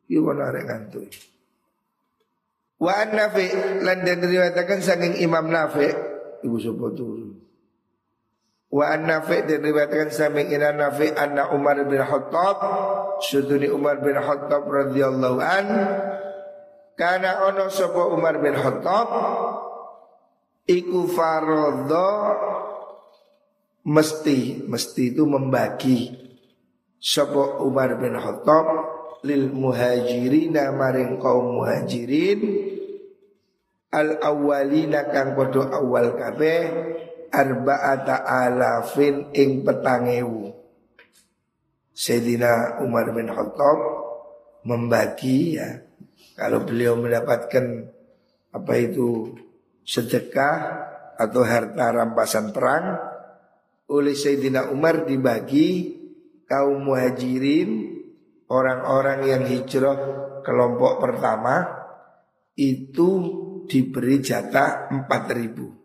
iku 0.08 0.32
arek 0.32 0.64
ngantuk. 0.64 1.08
Wa 2.80 3.04
an 3.04 3.14
Nafi 3.14 3.46
lan 3.84 4.02
dan 4.04 4.18
diriwayatkan 4.20 4.80
saking 4.82 5.14
Imam 5.24 5.48
Nafi 5.48 5.88
ibu 6.44 6.56
sapa 6.58 6.86
turu. 6.92 7.31
Wa 8.72 8.96
an 8.96 9.04
Nafi 9.04 9.44
dan 9.44 9.60
diriwayatkan 9.60 10.08
saking 10.08 10.48
Imam 10.48 10.80
Nafi 10.80 11.12
anna 11.12 11.52
Umar 11.52 11.76
bin 11.84 12.00
Khattab 12.00 12.56
suduni 13.20 13.68
Umar 13.68 14.00
bin 14.00 14.16
Khattab 14.16 14.64
radhiyallahu 14.64 15.38
an 15.44 15.66
kana 16.96 17.52
ono 17.52 17.68
sapa 17.68 18.00
Umar 18.16 18.40
bin 18.40 18.56
Khattab 18.56 19.08
iku 20.64 21.04
faradha 21.04 22.08
mesti 23.84 24.64
mesti 24.64 25.12
itu 25.12 25.28
membagi 25.28 26.16
sapa 26.96 27.60
Umar 27.60 28.00
bin 28.00 28.16
Khattab 28.16 28.66
lil 29.20 29.52
muhajirina 29.52 30.72
maring 30.72 31.20
kaum 31.20 31.60
muhajirin 31.60 32.40
al 33.92 34.16
awalina 34.16 35.12
kang 35.12 35.36
podo 35.36 35.68
awal 35.68 36.16
kabeh 36.16 36.64
arba'ata 37.32 38.28
alafin 38.28 39.32
ing 39.32 39.64
petangewu 39.64 40.52
Sayyidina 41.92 42.80
Umar 42.84 43.12
bin 43.12 43.28
Khattab 43.28 43.78
membagi 44.64 45.60
ya. 45.60 45.84
Kalau 46.32 46.64
beliau 46.64 46.96
mendapatkan 46.96 47.92
apa 48.52 48.72
itu 48.80 49.36
sedekah 49.84 50.56
atau 51.20 51.44
harta 51.44 51.92
rampasan 51.92 52.50
perang 52.56 52.96
oleh 53.92 54.16
Sayyidina 54.16 54.72
Umar 54.72 55.04
dibagi 55.04 56.00
kaum 56.48 56.80
muhajirin 56.80 58.00
orang-orang 58.48 59.20
yang 59.28 59.42
hijrah 59.44 59.96
kelompok 60.40 61.00
pertama 61.00 61.68
itu 62.56 63.10
diberi 63.68 64.20
jatah 64.24 64.88
4000 64.88 65.81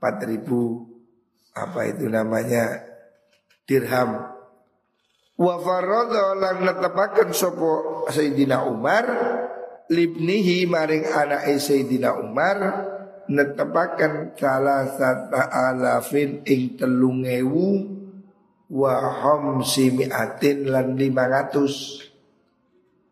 4000 0.00 1.56
apa 1.56 1.80
itu 1.88 2.04
namanya 2.06 2.84
dirham. 3.64 4.36
Wa 5.36 5.54
faradha 5.60 6.32
lan 6.36 6.64
netepaken 6.64 7.32
sapa 7.36 7.72
Sayyidina 8.08 8.64
Umar 8.64 9.04
libnihi 9.92 10.64
maring 10.64 11.04
anak 11.12 11.44
Sayyidina 11.60 12.16
Umar 12.16 12.56
netepaken 13.26 14.38
salah 14.38 14.86
satu 14.96 15.36
alafin 15.36 16.40
ing 16.46 16.78
telung 16.78 17.26
ewu 17.26 17.84
wa 18.70 18.94
hamsi 18.96 19.92
mi'atin 19.92 20.72
lan 20.72 20.94
lima 20.96 21.28
ratus. 21.28 22.04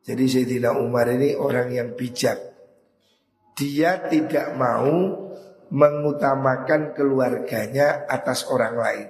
Jadi 0.05 0.25
Sayyidina 0.29 0.77
Umar 0.77 1.09
ini 1.09 1.33
orang 1.33 1.73
yang 1.73 1.97
bijak. 1.97 2.37
Dia 3.55 4.11
tidak 4.11 4.53
mau 4.59 5.25
mengutamakan 5.73 6.93
keluarganya 6.93 8.05
atas 8.09 8.49
orang 8.49 8.75
lain. 8.77 9.09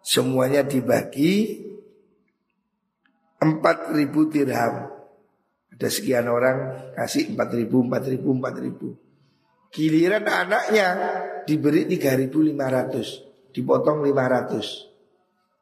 Semuanya 0.05 0.61
dibagi 0.61 1.57
empat 3.41 3.97
ribu 3.97 4.29
dirham. 4.29 4.93
Ada 5.73 5.87
sekian 5.89 6.29
orang 6.29 6.91
kasih 6.93 7.33
empat 7.33 7.49
ribu, 7.57 7.81
empat 7.81 8.03
ribu, 8.09 8.29
empat 8.37 8.55
ribu. 8.61 8.87
Giliran 9.73 10.25
anaknya 10.29 10.87
diberi 11.49 11.89
tiga 11.89 12.13
ribu 12.13 12.45
lima 12.45 12.69
ratus, 12.69 13.25
dipotong 13.49 14.05
lima 14.05 14.29
ratus. 14.29 14.89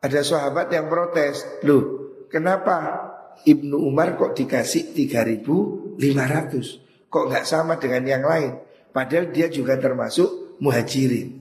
Ada 0.03 0.19
sahabat 0.25 0.67
yang 0.73 0.91
protes, 0.91 1.63
loh 1.63 1.83
kenapa 2.27 3.07
Ibnu 3.47 3.77
Umar 3.79 4.19
kok 4.19 4.35
dikasih 4.35 4.91
tiga 4.91 5.23
ribu 5.23 5.95
lima 5.95 6.27
ratus? 6.27 6.81
Kok 7.07 7.31
nggak 7.31 7.45
sama 7.47 7.79
dengan 7.79 8.03
yang 8.03 8.23
lain? 8.27 8.51
Padahal 8.91 9.31
dia 9.31 9.47
juga 9.47 9.79
termasuk 9.79 10.59
muhajirin. 10.59 11.39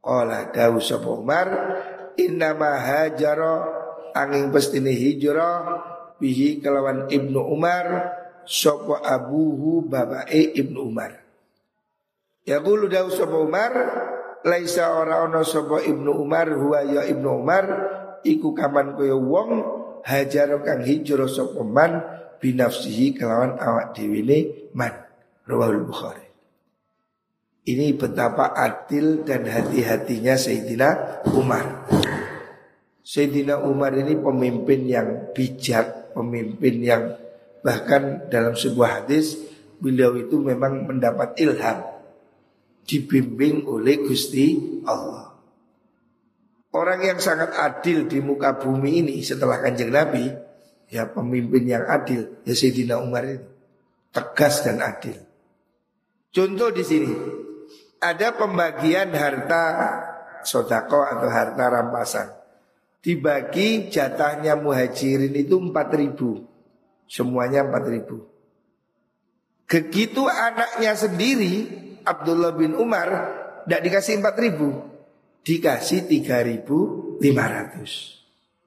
Qala 0.00 0.48
Dawu 0.48 0.80
Umar 1.04 1.48
Innama 2.18 2.82
hajaro 2.82 3.54
angin 4.10 4.50
pestine 4.50 4.90
hijrah 4.90 5.97
bihi 6.18 6.62
kelawan 6.62 7.06
Ibnu 7.10 7.40
Umar 7.40 7.86
sapa 8.44 9.02
abuhu 9.02 9.86
babae 9.86 10.54
Ibnu 10.58 10.78
Umar. 10.90 11.18
Ya 12.46 12.58
qulu 12.62 12.90
dawu 12.90 13.10
sapa 13.10 13.36
Umar 13.38 13.72
laisa 14.42 14.94
ora 14.94 15.24
ana 15.24 15.42
sapa 15.42 15.82
Ibnu 15.82 16.14
Umar 16.14 16.50
huwa 16.52 16.82
ya 16.86 17.02
Ibnu 17.06 17.28
Umar 17.42 17.64
iku 18.26 18.54
kaman 18.54 18.98
kaya 18.98 19.14
wong 19.14 19.50
hajar 20.04 20.52
kang 20.62 20.82
hijrah 20.82 21.28
sapa 21.30 21.62
man 21.62 22.02
binafsihi 22.38 23.18
kelawan 23.18 23.58
awak 23.58 23.98
dhewe 23.98 24.70
man 24.74 24.94
rawahul 25.48 25.88
Bukhari. 25.88 26.28
Ini 27.68 28.00
betapa 28.00 28.56
adil 28.56 29.28
dan 29.28 29.44
hati-hatinya 29.44 30.40
Sayyidina 30.40 31.20
Umar. 31.36 31.84
Sayyidina 33.04 33.60
Umar 33.60 33.92
ini 33.92 34.16
pemimpin 34.16 34.88
yang 34.88 35.32
bijak, 35.36 35.84
pemimpin 36.18 36.82
yang 36.82 37.14
bahkan 37.62 38.26
dalam 38.26 38.58
sebuah 38.58 39.02
hadis 39.02 39.38
beliau 39.78 40.18
itu 40.18 40.42
memang 40.42 40.90
mendapat 40.90 41.38
ilham 41.38 41.86
dibimbing 42.82 43.62
oleh 43.68 44.02
Gusti 44.02 44.58
Allah. 44.82 45.30
Orang 46.74 47.00
yang 47.00 47.22
sangat 47.22 47.54
adil 47.54 48.10
di 48.10 48.18
muka 48.20 48.58
bumi 48.58 49.04
ini 49.04 49.14
setelah 49.22 49.62
kanjeng 49.62 49.94
Nabi, 49.94 50.28
ya 50.90 51.08
pemimpin 51.08 51.64
yang 51.64 51.84
adil, 51.84 52.44
ya 52.44 52.52
Sayyidina 52.52 53.00
Umar 53.00 53.24
itu 53.24 53.44
tegas 54.12 54.64
dan 54.64 54.80
adil. 54.80 55.16
Contoh 56.28 56.68
di 56.72 56.84
sini, 56.84 57.12
ada 58.00 58.36
pembagian 58.36 59.12
harta 59.16 59.64
sodako 60.44 61.02
atau 61.02 61.28
harta 61.28 61.64
rampasan. 61.68 62.28
Dibagi 62.98 63.88
jatahnya 63.88 64.58
muhajirin 64.58 65.34
itu 65.38 65.58
4 65.58 65.74
ribu. 65.94 66.44
Semuanya 67.06 67.62
4 67.64 67.94
ribu. 67.94 68.26
Begitu 69.68 70.26
anaknya 70.26 70.96
sendiri, 70.96 71.54
Abdullah 72.02 72.56
bin 72.56 72.74
Umar, 72.74 73.08
tidak 73.64 73.80
dikasih 73.86 74.18
4 74.20 74.44
ribu. 74.44 74.68
Dikasih 75.46 76.10
3.500. 76.10 77.22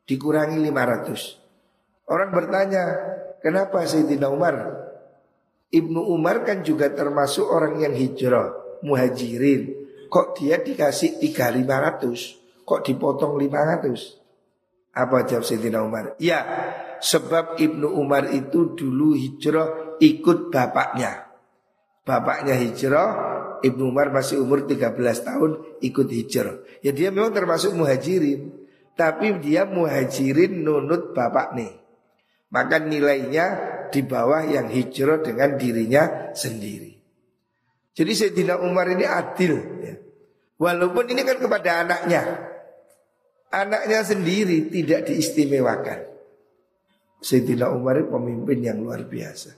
Dikurangi 0.08 0.58
500. 0.58 2.08
Orang 2.08 2.30
bertanya, 2.32 2.84
kenapa 3.44 3.84
Sayyidina 3.86 4.32
Umar? 4.32 4.56
Ibnu 5.72 6.04
Umar 6.04 6.44
kan 6.44 6.68
juga 6.68 6.92
termasuk 6.92 7.48
orang 7.48 7.80
yang 7.80 7.96
hijrah 7.96 8.52
muhajirin 8.84 9.88
Kok 10.12 10.36
dia 10.36 10.60
dikasih 10.60 11.24
3500 11.24 12.68
Kok 12.68 12.82
dipotong 12.84 13.40
500 13.40 14.21
Apa 14.92 15.24
jawab 15.24 15.48
Sayyidina 15.48 15.80
Umar? 15.80 16.20
Ya 16.20 16.44
sebab 17.00 17.58
Ibnu 17.58 17.96
Umar 17.96 18.28
itu 18.30 18.76
dulu 18.76 19.16
hijrah 19.16 19.98
ikut 20.04 20.52
bapaknya. 20.52 21.32
Bapaknya 22.04 22.60
hijrah 22.60 23.10
Ibnu 23.64 23.88
Umar 23.88 24.12
masih 24.12 24.44
umur 24.44 24.68
13 24.68 24.92
tahun 25.24 25.52
ikut 25.80 26.08
hijrah. 26.12 26.60
Ya 26.84 26.92
dia 26.92 27.10
memang 27.14 27.32
termasuk 27.32 27.78
muhajirin 27.78 28.60
Tapi 28.92 29.40
dia 29.40 29.64
muhajirin 29.64 30.62
nunut 30.62 31.16
bapak 31.16 31.56
nih. 31.56 31.72
Maka 32.52 32.84
nilainya 32.84 33.46
di 33.90 34.04
bawah 34.04 34.44
yang 34.44 34.68
hijrah 34.68 35.24
dengan 35.24 35.56
dirinya 35.56 36.36
sendiri. 36.36 37.00
Jadi 37.96 38.12
Sayyidina 38.12 38.60
Umar 38.60 38.92
ini 38.92 39.08
adil 39.08 39.54
ya. 39.80 39.96
Walaupun 40.60 41.10
ini 41.10 41.24
kan 41.24 41.40
kepada 41.40 41.88
anaknya 41.88 42.51
Anaknya 43.52 44.00
sendiri 44.08 44.72
tidak 44.72 45.12
diistimewakan. 45.12 46.08
Sayyidina 47.22 47.70
Umar 47.70 48.00
pemimpin 48.08 48.64
yang 48.64 48.80
luar 48.82 49.06
biasa. 49.06 49.54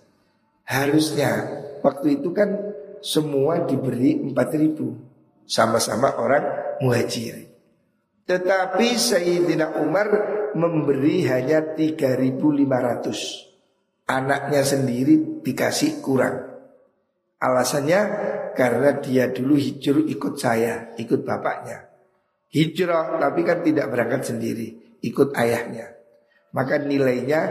Harusnya 0.66 1.62
waktu 1.86 2.20
itu 2.20 2.34
kan 2.34 2.58
semua 3.06 3.64
diberi 3.70 4.18
4 4.20 4.34
ribu. 4.58 4.98
Sama-sama 5.44 6.16
orang 6.24 6.44
muhajir 6.80 7.52
Tetapi 8.24 8.88
Sayyidina 8.96 9.84
Umar 9.84 10.08
memberi 10.56 11.28
hanya 11.28 11.76
3.500 11.76 13.54
Anaknya 14.04 14.62
sendiri 14.68 15.44
dikasih 15.44 16.04
kurang. 16.04 16.44
Alasannya 17.40 18.02
karena 18.56 19.00
dia 19.00 19.32
dulu 19.32 19.56
hijrah 19.56 20.04
ikut 20.08 20.34
saya, 20.40 20.92
ikut 21.00 21.24
bapaknya. 21.24 21.93
Hijrah 22.54 23.18
tapi 23.18 23.42
kan 23.42 23.66
tidak 23.66 23.90
berangkat 23.90 24.30
sendiri, 24.30 25.02
ikut 25.02 25.34
ayahnya. 25.34 25.90
Maka 26.54 26.78
nilainya 26.78 27.42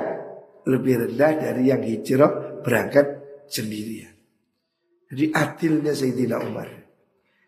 lebih 0.63 1.11
rendah 1.11 1.33
dari 1.43 1.75
yang 1.75 1.83
hijrah 1.83 2.63
berangkat 2.63 3.19
sendirian. 3.51 4.15
Jadi 5.11 5.35
adilnya 5.35 5.93
Sayyidina 5.93 6.39
Umar. 6.39 6.71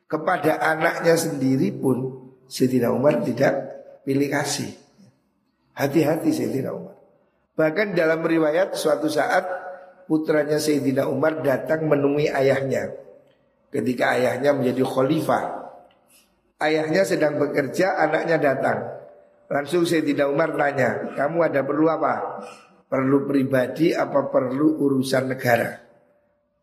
Kepada 0.05 0.61
anaknya 0.61 1.15
sendiri 1.15 1.73
pun 1.73 2.29
Sayyidina 2.51 2.91
Umar 2.91 3.23
tidak 3.23 3.55
pilih 4.03 4.29
kasih. 4.29 4.75
Hati-hati 5.79 6.35
Sayyidina 6.35 6.75
Umar. 6.75 6.99
Bahkan 7.55 7.95
dalam 7.95 8.21
riwayat 8.21 8.75
suatu 8.75 9.07
saat 9.07 9.47
putranya 10.11 10.59
Sayyidina 10.59 11.07
Umar 11.07 11.41
datang 11.41 11.87
menemui 11.87 12.29
ayahnya 12.29 12.93
ketika 13.71 14.19
ayahnya 14.19 14.53
menjadi 14.53 14.83
khalifah. 14.85 15.64
Ayahnya 16.63 17.03
sedang 17.03 17.39
bekerja, 17.39 17.99
anaknya 17.99 18.39
datang. 18.39 18.79
Langsung 19.51 19.85
Sayyidina 19.85 20.31
Umar 20.31 20.55
nanya, 20.55 21.13
kamu 21.19 21.51
ada 21.51 21.61
perlu 21.67 21.91
apa? 21.91 22.43
Perlu 22.89 23.27
pribadi 23.27 23.91
apa 23.91 24.31
perlu 24.31 24.79
urusan 24.81 25.35
negara? 25.35 25.71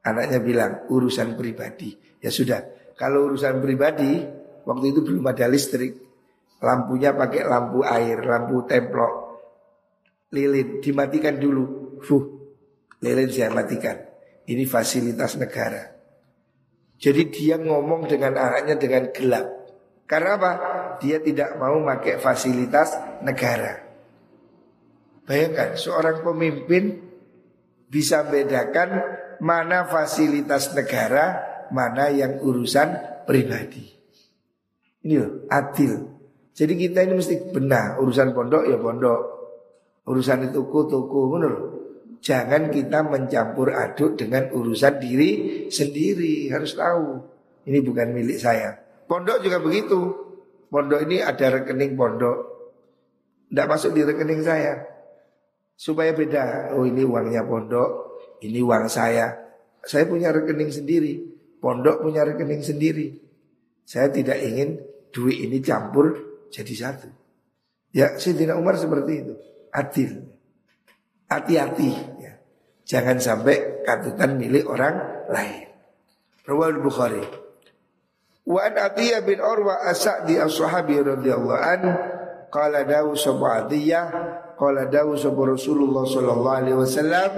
Anaknya 0.02 0.40
bilang, 0.42 0.72
urusan 0.90 1.38
pribadi. 1.38 1.94
Ya 2.24 2.34
sudah, 2.34 2.94
kalau 2.98 3.30
urusan 3.30 3.62
pribadi, 3.62 4.26
waktu 4.66 4.86
itu 4.96 5.06
belum 5.06 5.26
ada 5.30 5.46
listrik. 5.46 5.94
Lampunya 6.62 7.14
pakai 7.14 7.42
lampu 7.46 7.82
air, 7.82 8.22
lampu 8.22 8.66
templok. 8.66 9.14
Lilin, 10.32 10.80
dimatikan 10.80 11.38
dulu. 11.38 11.98
Fuh, 12.02 12.24
lilin 13.02 13.30
saya 13.30 13.50
matikan. 13.54 13.98
Ini 14.46 14.64
fasilitas 14.66 15.38
negara. 15.38 15.90
Jadi 17.02 17.34
dia 17.34 17.58
ngomong 17.58 18.06
dengan 18.06 18.38
anaknya 18.38 18.78
dengan 18.78 19.10
gelap. 19.10 19.61
Karena 20.12 20.36
apa? 20.36 20.52
Dia 21.00 21.24
tidak 21.24 21.56
mau 21.56 21.80
pakai 21.88 22.20
fasilitas 22.20 23.00
negara. 23.24 23.80
Bayangkan 25.24 25.80
seorang 25.80 26.20
pemimpin 26.20 27.00
bisa 27.88 28.28
bedakan 28.28 29.00
mana 29.40 29.88
fasilitas 29.88 30.76
negara, 30.76 31.40
mana 31.72 32.12
yang 32.12 32.44
urusan 32.44 33.24
pribadi. 33.24 33.88
Ini 35.08 35.16
loh, 35.16 35.48
adil. 35.48 36.12
Jadi 36.52 36.74
kita 36.76 37.08
ini 37.08 37.16
mesti 37.16 37.48
benar 37.48 37.96
urusan 38.04 38.36
pondok 38.36 38.68
ya 38.68 38.76
pondok, 38.76 39.22
urusan 40.12 40.52
itu 40.52 40.60
tuku 40.68 41.22
menurut. 41.32 41.64
Jangan 42.20 42.68
kita 42.68 43.00
mencampur 43.08 43.72
aduk 43.72 44.20
dengan 44.20 44.46
urusan 44.54 45.02
diri 45.02 45.66
sendiri 45.74 46.54
Harus 46.54 46.78
tahu 46.78 47.18
Ini 47.66 47.82
bukan 47.82 48.14
milik 48.14 48.38
saya 48.38 48.91
Pondok 49.12 49.44
juga 49.44 49.60
begitu. 49.60 50.00
Pondok 50.72 51.04
ini 51.04 51.20
ada 51.20 51.60
rekening 51.60 52.00
pondok. 52.00 52.38
Tidak 53.52 53.68
masuk 53.68 53.92
di 53.92 54.08
rekening 54.08 54.40
saya. 54.40 54.88
Supaya 55.76 56.16
beda. 56.16 56.72
Oh 56.80 56.88
ini 56.88 57.04
uangnya 57.04 57.44
pondok 57.44 58.24
Ini 58.40 58.64
uang 58.64 58.88
saya. 58.88 59.36
Saya 59.84 60.08
punya 60.08 60.32
rekening 60.32 60.72
sendiri. 60.72 61.28
Pondok 61.60 62.08
punya 62.08 62.24
rekening 62.24 62.64
sendiri. 62.64 63.12
Saya 63.84 64.08
tidak 64.08 64.40
ingin 64.40 64.80
duit 65.12 65.44
ini 65.44 65.60
campur 65.60 66.16
jadi 66.48 66.72
satu. 66.72 67.12
Ya 67.92 68.16
Sayyidina 68.16 68.56
Umar 68.56 68.80
seperti 68.80 69.28
itu. 69.28 69.36
Adil. 69.76 70.24
Hati-hati 71.28 71.92
ya. 72.24 72.40
Jangan 72.88 73.20
sampai 73.20 73.84
katutan 73.84 74.40
milik 74.40 74.64
orang 74.72 75.28
lain. 75.28 75.68
Rawal 76.48 76.80
Bukhari. 76.80 77.51
Wa 78.52 78.68
an 78.68 78.76
Atiyah 78.76 79.24
bin 79.24 79.40
Urwa 79.40 79.88
as-Sa'di 79.88 80.36
as-Sahabi 80.36 81.00
radhiyallahu 81.00 81.56
an 81.56 81.82
qala 82.52 82.84
dawu 82.84 83.16
sabu 83.16 83.48
Atiyah 83.48 84.12
qala 84.60 84.92
dawu 84.92 85.16
sabu 85.16 85.48
Rasulullah 85.48 86.04
sallallahu 86.04 86.58
alaihi 86.60 86.76
wasallam 86.76 87.32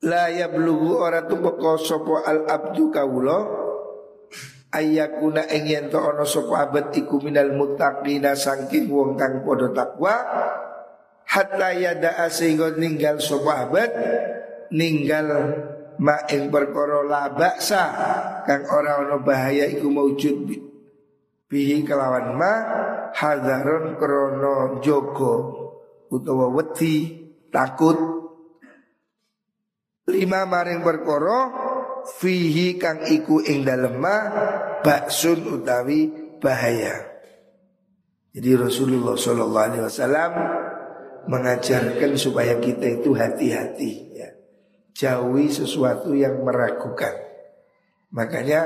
la 0.00 0.32
yablughu 0.32 0.96
ora 0.96 1.28
tumeka 1.28 1.76
sapa 1.76 2.24
al 2.24 2.48
abdu 2.48 2.88
kawula 2.88 3.38
ayakuna 4.72 5.44
ing 5.52 5.68
yen 5.68 5.84
to 5.92 6.00
ana 6.00 6.24
sapa 6.24 6.72
abad 6.72 6.88
iku 6.96 7.20
minal 7.20 7.52
muttaqina 7.52 8.32
saking 8.32 8.88
wong 8.88 9.20
kang 9.20 9.44
padha 9.44 9.76
takwa 9.76 10.14
hatta 11.28 11.68
yada 11.76 12.16
sehingga 12.32 12.80
ninggal 12.80 13.20
sahabat 13.20 13.92
ninggal 14.72 15.28
ma 16.00 16.24
ing 16.32 16.48
perkara 16.48 17.04
la 17.04 17.28
baksa 17.32 17.84
kang 18.48 18.64
ora 18.68 19.04
ana 19.04 19.20
bahaya 19.20 19.68
iku 19.68 19.92
maujud 19.92 20.48
bihi 21.46 21.84
kelawan 21.84 22.34
ma 22.34 22.52
hadaron 23.12 24.00
krono 24.00 24.80
jogo 24.80 25.34
utawa 26.08 26.48
wedi 26.50 27.20
takut 27.52 28.20
Lima 30.10 30.42
maring 30.42 30.82
perkara 30.82 31.38
fihi 32.18 32.74
kang 32.82 33.06
iku 33.06 33.38
ing 33.46 33.62
dalemah 33.62 34.20
baksun 34.82 35.60
utawi 35.60 36.10
bahaya. 36.42 36.98
Jadi 38.34 38.50
Rasulullah 38.58 39.14
Shallallahu 39.14 39.66
Alaihi 39.70 39.84
Wasallam 39.86 40.32
mengajarkan 41.30 42.18
supaya 42.18 42.58
kita 42.58 43.02
itu 43.02 43.14
hati-hati 43.14 43.92
ya. 44.18 44.29
Jauhi 44.96 45.48
sesuatu 45.48 46.12
yang 46.12 46.42
meragukan. 46.42 47.14
Makanya 48.10 48.60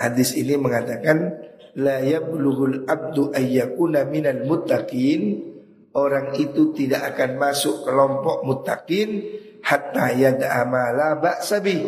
hadis 0.00 0.32
ini 0.34 0.56
mengatakan 0.56 1.44
La 1.78 2.02
yablughul 2.02 2.88
abdu 2.88 3.30
ayyakuna 3.30 4.08
minal 4.08 4.42
muttaqin. 4.48 5.54
Orang 5.94 6.36
itu 6.36 6.76
tidak 6.76 7.14
akan 7.14 7.40
masuk 7.40 7.82
kelompok 7.82 8.44
muttaqin 8.44 9.24
Hatta 9.64 10.12
yad'amala 10.12 11.16
ba'sabi 11.16 11.80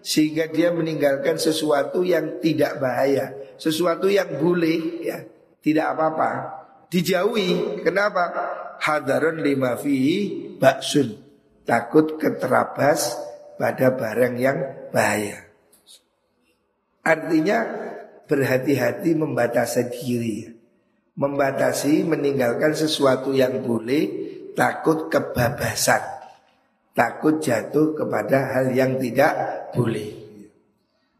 Sehingga 0.00 0.48
dia 0.48 0.72
meninggalkan 0.72 1.36
sesuatu 1.36 2.00
yang 2.00 2.40
tidak 2.40 2.80
bahaya 2.80 3.36
Sesuatu 3.60 4.08
yang 4.08 4.40
boleh 4.40 5.04
ya. 5.04 5.22
Tidak 5.62 5.86
apa-apa. 5.94 6.30
Dijauhi. 6.90 7.84
Kenapa? 7.86 8.24
hadarun 8.82 9.38
lima 9.38 9.78
fihi 9.78 10.58
baksun 10.58 11.21
takut 11.62 12.18
keterabas 12.18 13.18
pada 13.58 13.94
barang 13.94 14.34
yang 14.38 14.58
bahaya. 14.90 15.46
Artinya 17.02 17.58
berhati-hati 18.26 19.18
membatasi 19.18 19.82
diri. 19.90 20.36
Membatasi 21.12 22.08
meninggalkan 22.08 22.72
sesuatu 22.72 23.36
yang 23.36 23.60
boleh 23.60 24.08
takut 24.56 25.12
kebabasan. 25.12 26.00
Takut 26.92 27.40
jatuh 27.40 27.92
kepada 27.92 28.56
hal 28.56 28.72
yang 28.72 28.96
tidak 28.96 29.32
boleh. 29.76 30.22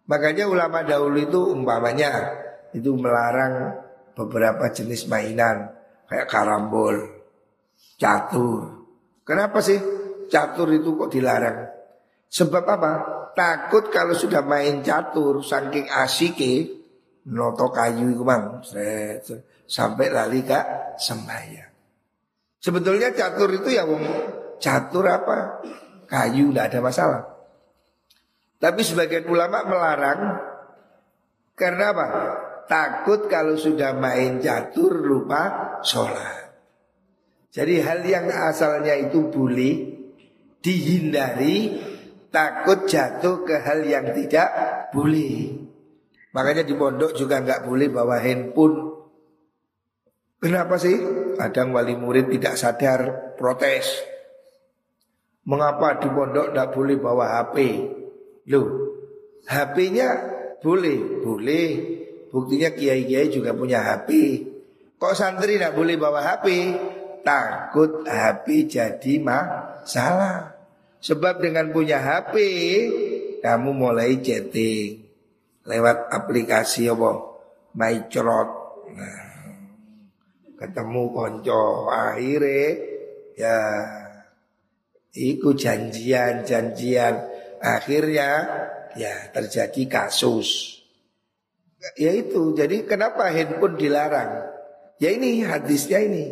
Makanya 0.09 0.48
ulama 0.48 0.85
dahulu 0.85 1.18
itu 1.20 1.40
umpamanya 1.52 2.11
itu 2.72 2.92
melarang 2.96 3.81
beberapa 4.12 4.68
jenis 4.68 5.09
mainan 5.09 5.72
kayak 6.09 6.28
karambol, 6.28 6.96
catur. 7.96 8.85
Kenapa 9.24 9.64
sih 9.64 10.01
catur 10.32 10.72
itu 10.72 10.96
kok 10.96 11.12
dilarang? 11.12 11.68
Sebab 12.32 12.64
apa? 12.64 12.92
Takut 13.36 13.92
kalau 13.92 14.16
sudah 14.16 14.40
main 14.40 14.80
catur 14.80 15.44
saking 15.44 15.92
asike 15.92 16.80
noto 17.28 17.68
kayu 17.68 18.16
itu 18.16 18.24
mang 18.24 18.64
sampai 19.68 20.08
lali 20.08 20.40
kak 20.40 20.96
sembahyang. 20.96 21.72
Sebetulnya 22.56 23.12
catur 23.12 23.52
itu 23.52 23.68
ya 23.76 23.84
catur 24.56 25.04
apa? 25.12 25.60
Kayu 26.08 26.52
tidak 26.52 26.64
ada 26.72 26.78
masalah. 26.80 27.22
Tapi 28.56 28.80
sebagian 28.80 29.28
ulama 29.28 29.68
melarang 29.68 30.20
karena 31.52 31.92
apa? 31.92 32.06
Takut 32.64 33.28
kalau 33.28 33.60
sudah 33.60 33.92
main 33.92 34.40
catur 34.40 34.96
lupa 34.96 35.76
sholat. 35.84 36.48
Jadi 37.52 37.84
hal 37.84 38.00
yang 38.06 38.32
asalnya 38.32 38.96
itu 38.96 39.28
boleh 39.28 39.91
dihindari 40.62 41.77
takut 42.33 42.88
jatuh 42.88 43.44
ke 43.44 43.61
hal 43.61 43.85
yang 43.85 44.14
tidak 44.14 44.48
boleh. 44.94 45.53
Makanya 46.33 46.64
di 46.64 46.72
pondok 46.72 47.12
juga 47.12 47.44
nggak 47.44 47.68
boleh 47.68 47.92
bawa 47.92 48.16
handphone. 48.22 48.96
Kenapa 50.40 50.81
sih? 50.81 50.96
Kadang 51.37 51.77
wali 51.77 51.92
murid 51.92 52.33
tidak 52.33 52.57
sadar 52.57 53.01
protes. 53.37 54.01
Mengapa 55.44 56.01
di 56.01 56.09
pondok 56.09 56.55
tidak 56.55 56.68
boleh 56.72 56.96
bawa 56.96 57.25
HP? 57.42 57.57
Loh, 58.48 58.66
HP-nya 59.44 60.09
boleh, 60.62 61.20
boleh. 61.20 61.68
Buktinya 62.33 62.72
kiai-kiai 62.72 63.29
juga 63.29 63.53
punya 63.53 63.85
HP. 63.85 64.09
Kok 64.96 65.14
santri 65.18 65.61
tidak 65.61 65.77
boleh 65.77 66.01
bawa 66.01 66.25
HP? 66.25 66.46
takut 67.22 68.05
HP 68.05 68.68
jadi 68.68 69.12
masalah. 69.22 70.51
Sebab 71.02 71.42
dengan 71.42 71.74
punya 71.74 71.98
HP 71.98 72.34
kamu 73.42 73.70
mulai 73.74 74.22
chatting 74.22 75.02
lewat 75.66 76.14
aplikasi 76.14 76.86
apa? 76.86 77.10
MyCrot. 77.74 78.48
Nah, 78.94 79.24
ketemu 80.62 81.02
konco 81.10 81.90
akhirnya 81.90 82.78
ya 83.34 83.58
ikut 85.10 85.58
janjian-janjian 85.58 87.14
akhirnya 87.58 88.30
ya 88.94 89.14
terjadi 89.34 89.82
kasus. 89.90 90.78
Ya 91.98 92.14
itu, 92.14 92.54
jadi 92.54 92.86
kenapa 92.86 93.26
handphone 93.34 93.74
dilarang? 93.74 94.54
Ya 95.02 95.10
ini 95.10 95.42
hadisnya 95.42 95.98
ini 95.98 96.30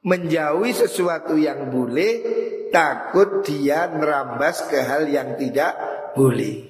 menjauhi 0.00 0.72
sesuatu 0.72 1.36
yang 1.36 1.68
boleh 1.68 2.47
takut 2.68 3.42
dia 3.44 3.88
merambas 3.90 4.66
ke 4.68 4.78
hal 4.80 5.08
yang 5.08 5.36
tidak 5.36 5.74
boleh. 6.14 6.68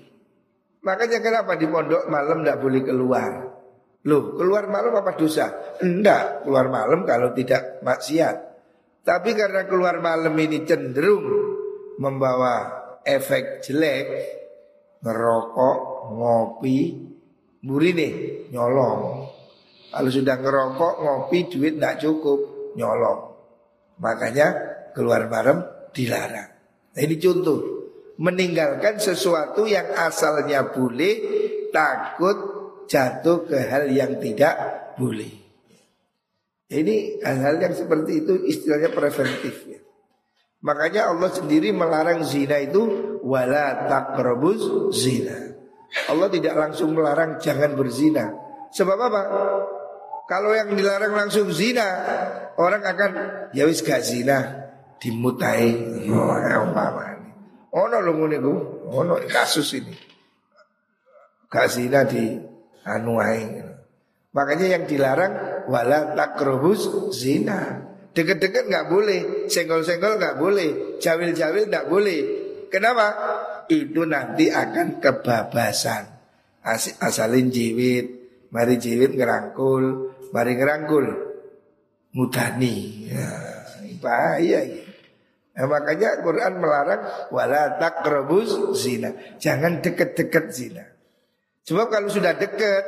Makanya 0.83 1.19
kenapa 1.21 1.59
di 1.59 1.67
pondok 1.69 2.09
malam 2.09 2.43
tidak 2.43 2.59
boleh 2.63 2.83
keluar? 2.87 3.31
Loh, 4.07 4.39
keluar 4.39 4.71
malam 4.71 4.95
apa 4.95 5.13
dosa? 5.19 5.77
Enggak, 5.83 6.47
keluar 6.47 6.71
malam 6.71 7.03
kalau 7.05 7.35
tidak 7.35 7.83
maksiat. 7.83 8.37
Tapi 9.03 9.31
karena 9.35 9.67
keluar 9.67 9.99
malam 9.99 10.33
ini 10.39 10.63
cenderung 10.65 11.27
membawa 11.99 12.55
efek 13.03 13.65
jelek, 13.65 14.07
ngerokok, 15.03 15.79
ngopi, 16.15 16.79
nih 17.65 18.13
nyolong. 18.55 19.27
Kalau 19.89 20.11
sudah 20.13 20.37
ngerokok, 20.39 20.95
ngopi, 21.03 21.39
duit 21.49 21.81
tidak 21.81 21.99
cukup 21.99 22.39
nyolong. 22.77 23.35
Makanya 23.99 24.47
keluar 24.95 25.27
malam 25.27 25.78
dilarang. 25.93 26.51
Nah 26.95 27.01
ini 27.03 27.17
contoh 27.21 27.59
meninggalkan 28.19 28.99
sesuatu 28.99 29.65
yang 29.65 29.95
asalnya 29.95 30.67
boleh 30.75 31.15
takut 31.71 32.37
jatuh 32.91 33.47
ke 33.47 33.59
hal 33.69 33.87
yang 33.93 34.19
tidak 34.19 34.55
boleh. 34.99 35.31
Ini 36.69 37.25
hal-hal 37.25 37.57
yang 37.65 37.75
seperti 37.77 38.27
itu 38.27 38.35
istilahnya 38.45 38.93
preventif 38.93 39.65
ya. 39.65 39.81
Makanya 40.59 41.15
Allah 41.15 41.31
sendiri 41.31 41.71
melarang 41.71 42.27
zina 42.27 42.59
itu 42.59 42.83
wala 43.23 43.87
taqrabuz 43.87 44.93
zina. 44.93 45.55
Allah 46.11 46.29
tidak 46.29 46.53
langsung 46.59 46.93
melarang 46.93 47.41
jangan 47.41 47.73
berzina. 47.73 48.35
Sebab 48.75 48.99
apa? 49.01 49.23
Kalau 50.29 50.53
yang 50.53 50.77
dilarang 50.77 51.17
langsung 51.17 51.49
zina, 51.49 51.89
orang 52.61 52.85
akan 52.85 53.11
ya 53.57 53.65
wis 53.65 53.81
gak 53.81 54.05
zina, 54.05 54.68
dimutai. 54.99 55.71
Oh, 56.11 56.35
umpamane. 56.69 57.31
Ono 57.75 57.97
lho 58.03 58.13
ngene 58.15 58.37
ku, 58.43 58.55
ono 58.91 59.15
kasus 59.31 59.79
ini. 59.79 59.95
Gak 61.49 61.67
zina 61.73 62.05
di 62.05 62.37
anu 62.85 63.17
Makanya 64.29 64.67
yang 64.69 64.85
dilarang 64.85 65.65
wala 65.71 66.13
takrobus 66.13 67.13
zina. 67.17 67.89
Deket-deket 68.13 68.67
nggak 68.67 68.89
boleh, 68.91 69.47
senggol-senggol 69.47 70.19
nggak 70.19 70.37
boleh, 70.37 70.99
jawil-jawil 70.99 71.71
nggak 71.71 71.87
boleh. 71.87 72.21
Kenapa? 72.69 73.07
Itu 73.71 74.05
nanti 74.05 74.51
akan 74.51 74.99
kebabasan. 74.99 76.19
asalin 77.01 77.49
jiwit, 77.49 78.07
mari 78.53 78.77
jiwit 78.77 79.17
ngerangkul, 79.17 80.09
Mari 80.29 80.61
ngerangkul 80.61 81.07
mudani. 82.13 83.09
Ya, 83.09 83.29
bahaya 84.01 84.61
ya. 84.65 84.88
Nah, 85.59 85.67
makanya 85.67 86.23
Quran 86.23 86.63
melarang 86.63 87.03
wala 87.35 87.83
takrabuz 87.83 88.79
zina. 88.79 89.11
Jangan 89.43 89.83
deket-deket 89.83 90.45
zina. 90.55 90.87
Sebab 91.67 91.91
kalau 91.91 92.07
sudah 92.07 92.39
deket 92.39 92.83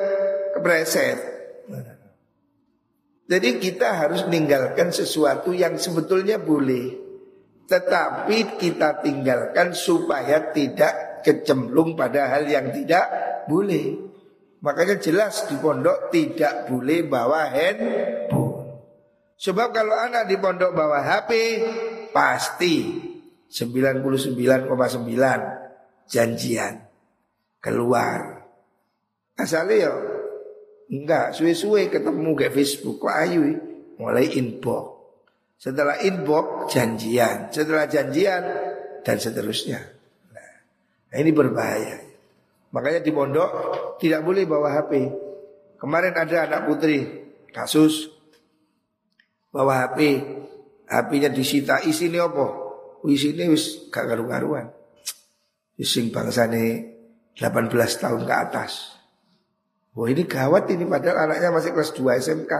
kepreset. 0.54 1.18
Jadi 3.26 3.58
kita 3.58 3.94
harus 3.94 4.22
meninggalkan 4.30 4.94
sesuatu 4.94 5.50
yang 5.50 5.82
sebetulnya 5.82 6.38
boleh. 6.38 6.94
Tetapi 7.66 8.58
kita 8.58 9.02
tinggalkan 9.02 9.74
supaya 9.74 10.54
tidak 10.54 11.22
kecemplung 11.26 11.98
pada 11.98 12.30
hal 12.30 12.46
yang 12.46 12.70
tidak 12.70 13.06
boleh. 13.50 13.98
Makanya 14.62 14.98
jelas 15.02 15.46
di 15.50 15.58
pondok 15.58 16.10
tidak 16.14 16.70
boleh 16.70 17.02
bawa 17.06 17.50
handphone. 17.50 18.50
Sebab 19.40 19.72
kalau 19.72 19.96
anak 19.96 20.28
di 20.28 20.36
pondok 20.36 20.76
bawa 20.76 21.00
HP 21.00 21.30
pasti 22.14 22.74
99,9 23.50 26.06
janjian 26.06 26.74
keluar. 27.58 28.46
Asalnya 29.34 29.76
ya 29.88 29.92
enggak 30.90 31.34
suwe-suwe 31.34 31.90
ketemu 31.90 32.34
ke 32.34 32.50
Facebook 32.50 33.02
kok 33.02 33.14
ayu 33.14 33.58
mulai 33.98 34.26
inbox. 34.34 34.98
Setelah 35.60 36.00
inbox 36.00 36.72
janjian, 36.72 37.52
setelah 37.52 37.84
janjian 37.84 38.42
dan 39.04 39.16
seterusnya. 39.20 39.76
Nah, 40.32 41.18
ini 41.20 41.36
berbahaya. 41.36 42.00
Makanya 42.72 43.04
di 43.04 43.12
pondok 43.12 43.50
tidak 44.00 44.24
boleh 44.24 44.48
bawa 44.48 44.72
HP. 44.72 44.92
Kemarin 45.76 46.16
ada 46.16 46.48
anak 46.48 46.64
putri 46.64 47.04
kasus 47.52 48.08
bawa 49.52 49.84
HP, 49.84 50.00
HP-nya 50.90 51.30
disita 51.30 51.78
isinya 51.86 52.26
apa? 52.26 52.46
Isinya 53.06 53.46
wis 53.46 53.88
gak 53.94 54.10
karu-karuan. 54.10 54.74
Sing 55.80 56.12
bangsane 56.12 56.92
18 57.38 57.72
tahun 57.72 58.26
ke 58.26 58.34
atas. 58.34 59.00
Wah 59.96 60.10
ini 60.10 60.28
gawat 60.28 60.68
ini 60.68 60.84
padahal 60.84 61.30
anaknya 61.30 61.48
masih 61.54 61.70
kelas 61.72 61.94
2 61.96 62.20
SMK. 62.20 62.52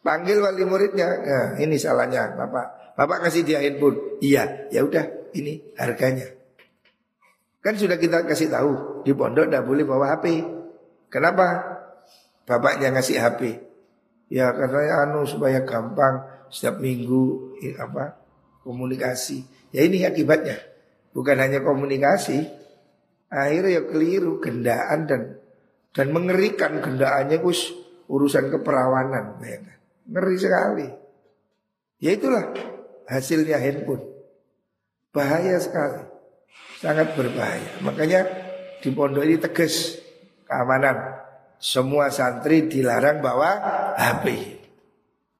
Panggil 0.00 0.38
wali 0.40 0.64
muridnya. 0.64 1.08
Nah, 1.10 1.48
ini 1.60 1.76
salahnya 1.76 2.32
Bapak. 2.38 2.96
Bapak 2.96 3.28
kasih 3.28 3.44
dia 3.44 3.60
handphone. 3.60 4.18
Iya, 4.22 4.70
ya 4.72 4.86
udah 4.86 5.34
ini 5.36 5.74
harganya. 5.76 6.26
Kan 7.60 7.74
sudah 7.74 7.98
kita 7.98 8.24
kasih 8.24 8.48
tahu 8.48 9.02
di 9.02 9.12
pondok 9.12 9.50
tidak 9.50 9.66
boleh 9.66 9.84
bawa 9.84 10.16
HP. 10.16 10.40
Kenapa? 11.10 11.46
Bapaknya 12.48 12.94
ngasih 12.94 13.18
HP. 13.20 13.40
Ya 14.32 14.50
katanya 14.54 15.04
anu 15.04 15.28
supaya 15.28 15.62
gampang 15.68 16.37
setiap 16.48 16.80
minggu 16.82 17.54
apa 17.80 18.18
komunikasi. 18.64 19.44
Ya 19.72 19.84
ini 19.84 20.04
akibatnya. 20.04 20.60
Bukan 21.12 21.36
hanya 21.40 21.64
komunikasi, 21.64 22.44
akhirnya 23.32 23.80
ya 23.80 23.82
keliru 23.88 24.38
gendaan 24.38 25.08
dan 25.08 25.22
dan 25.96 26.12
mengerikan 26.12 26.78
gendaannya 26.78 27.40
gus 27.40 27.72
urusan 28.08 28.52
keperawanan, 28.52 29.40
bayangkan. 29.40 29.78
Ngeri 30.08 30.36
sekali. 30.40 30.88
Ya 32.00 32.14
itulah 32.14 32.54
hasilnya 33.08 33.60
handphone. 33.60 34.04
Bahaya 35.12 35.58
sekali. 35.60 36.06
Sangat 36.78 37.12
berbahaya. 37.18 37.82
Makanya 37.82 38.20
di 38.78 38.88
pondok 38.94 39.26
ini 39.26 39.36
tegas 39.36 39.98
keamanan. 40.46 41.18
Semua 41.58 42.06
santri 42.14 42.70
dilarang 42.70 43.18
bawa 43.18 43.50
HP. 43.98 44.57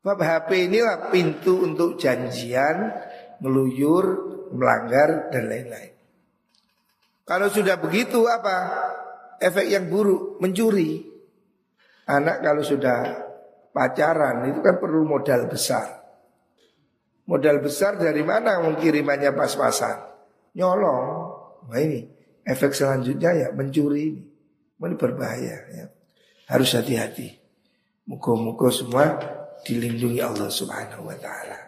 Sebab 0.08 0.24
HP 0.24 0.72
inilah 0.72 1.12
pintu 1.12 1.68
untuk 1.68 2.00
janjian, 2.00 2.96
meluyur, 3.44 4.06
melanggar 4.56 5.28
dan 5.28 5.52
lain-lain. 5.52 5.92
Kalau 7.28 7.52
sudah 7.52 7.76
begitu 7.76 8.24
apa? 8.24 8.56
Efek 9.36 9.68
yang 9.68 9.92
buruk, 9.92 10.40
mencuri. 10.40 11.04
Anak 12.08 12.40
kalau 12.40 12.64
sudah 12.64 12.98
pacaran 13.68 14.48
itu 14.48 14.64
kan 14.64 14.80
perlu 14.80 15.04
modal 15.04 15.44
besar. 15.44 16.00
Modal 17.28 17.60
besar 17.60 18.00
dari 18.00 18.24
mana 18.24 18.64
kirimannya 18.80 19.36
pas-pasan? 19.36 20.08
Nyolong. 20.56 21.04
Nah 21.68 21.80
ini 21.84 22.08
efek 22.48 22.72
selanjutnya 22.72 23.36
ya 23.36 23.48
mencuri 23.52 24.08
ini. 24.08 24.24
Ini 24.72 24.96
berbahaya 24.96 25.56
ya 25.68 25.84
harus 26.48 26.72
hati-hati. 26.72 27.28
Muka-muka 28.08 28.72
semua 28.72 29.36
dilindungi 29.66 30.22
Allah 30.22 30.50
Subhanahu 30.50 31.06
wa 31.06 31.16
taala. 31.18 31.58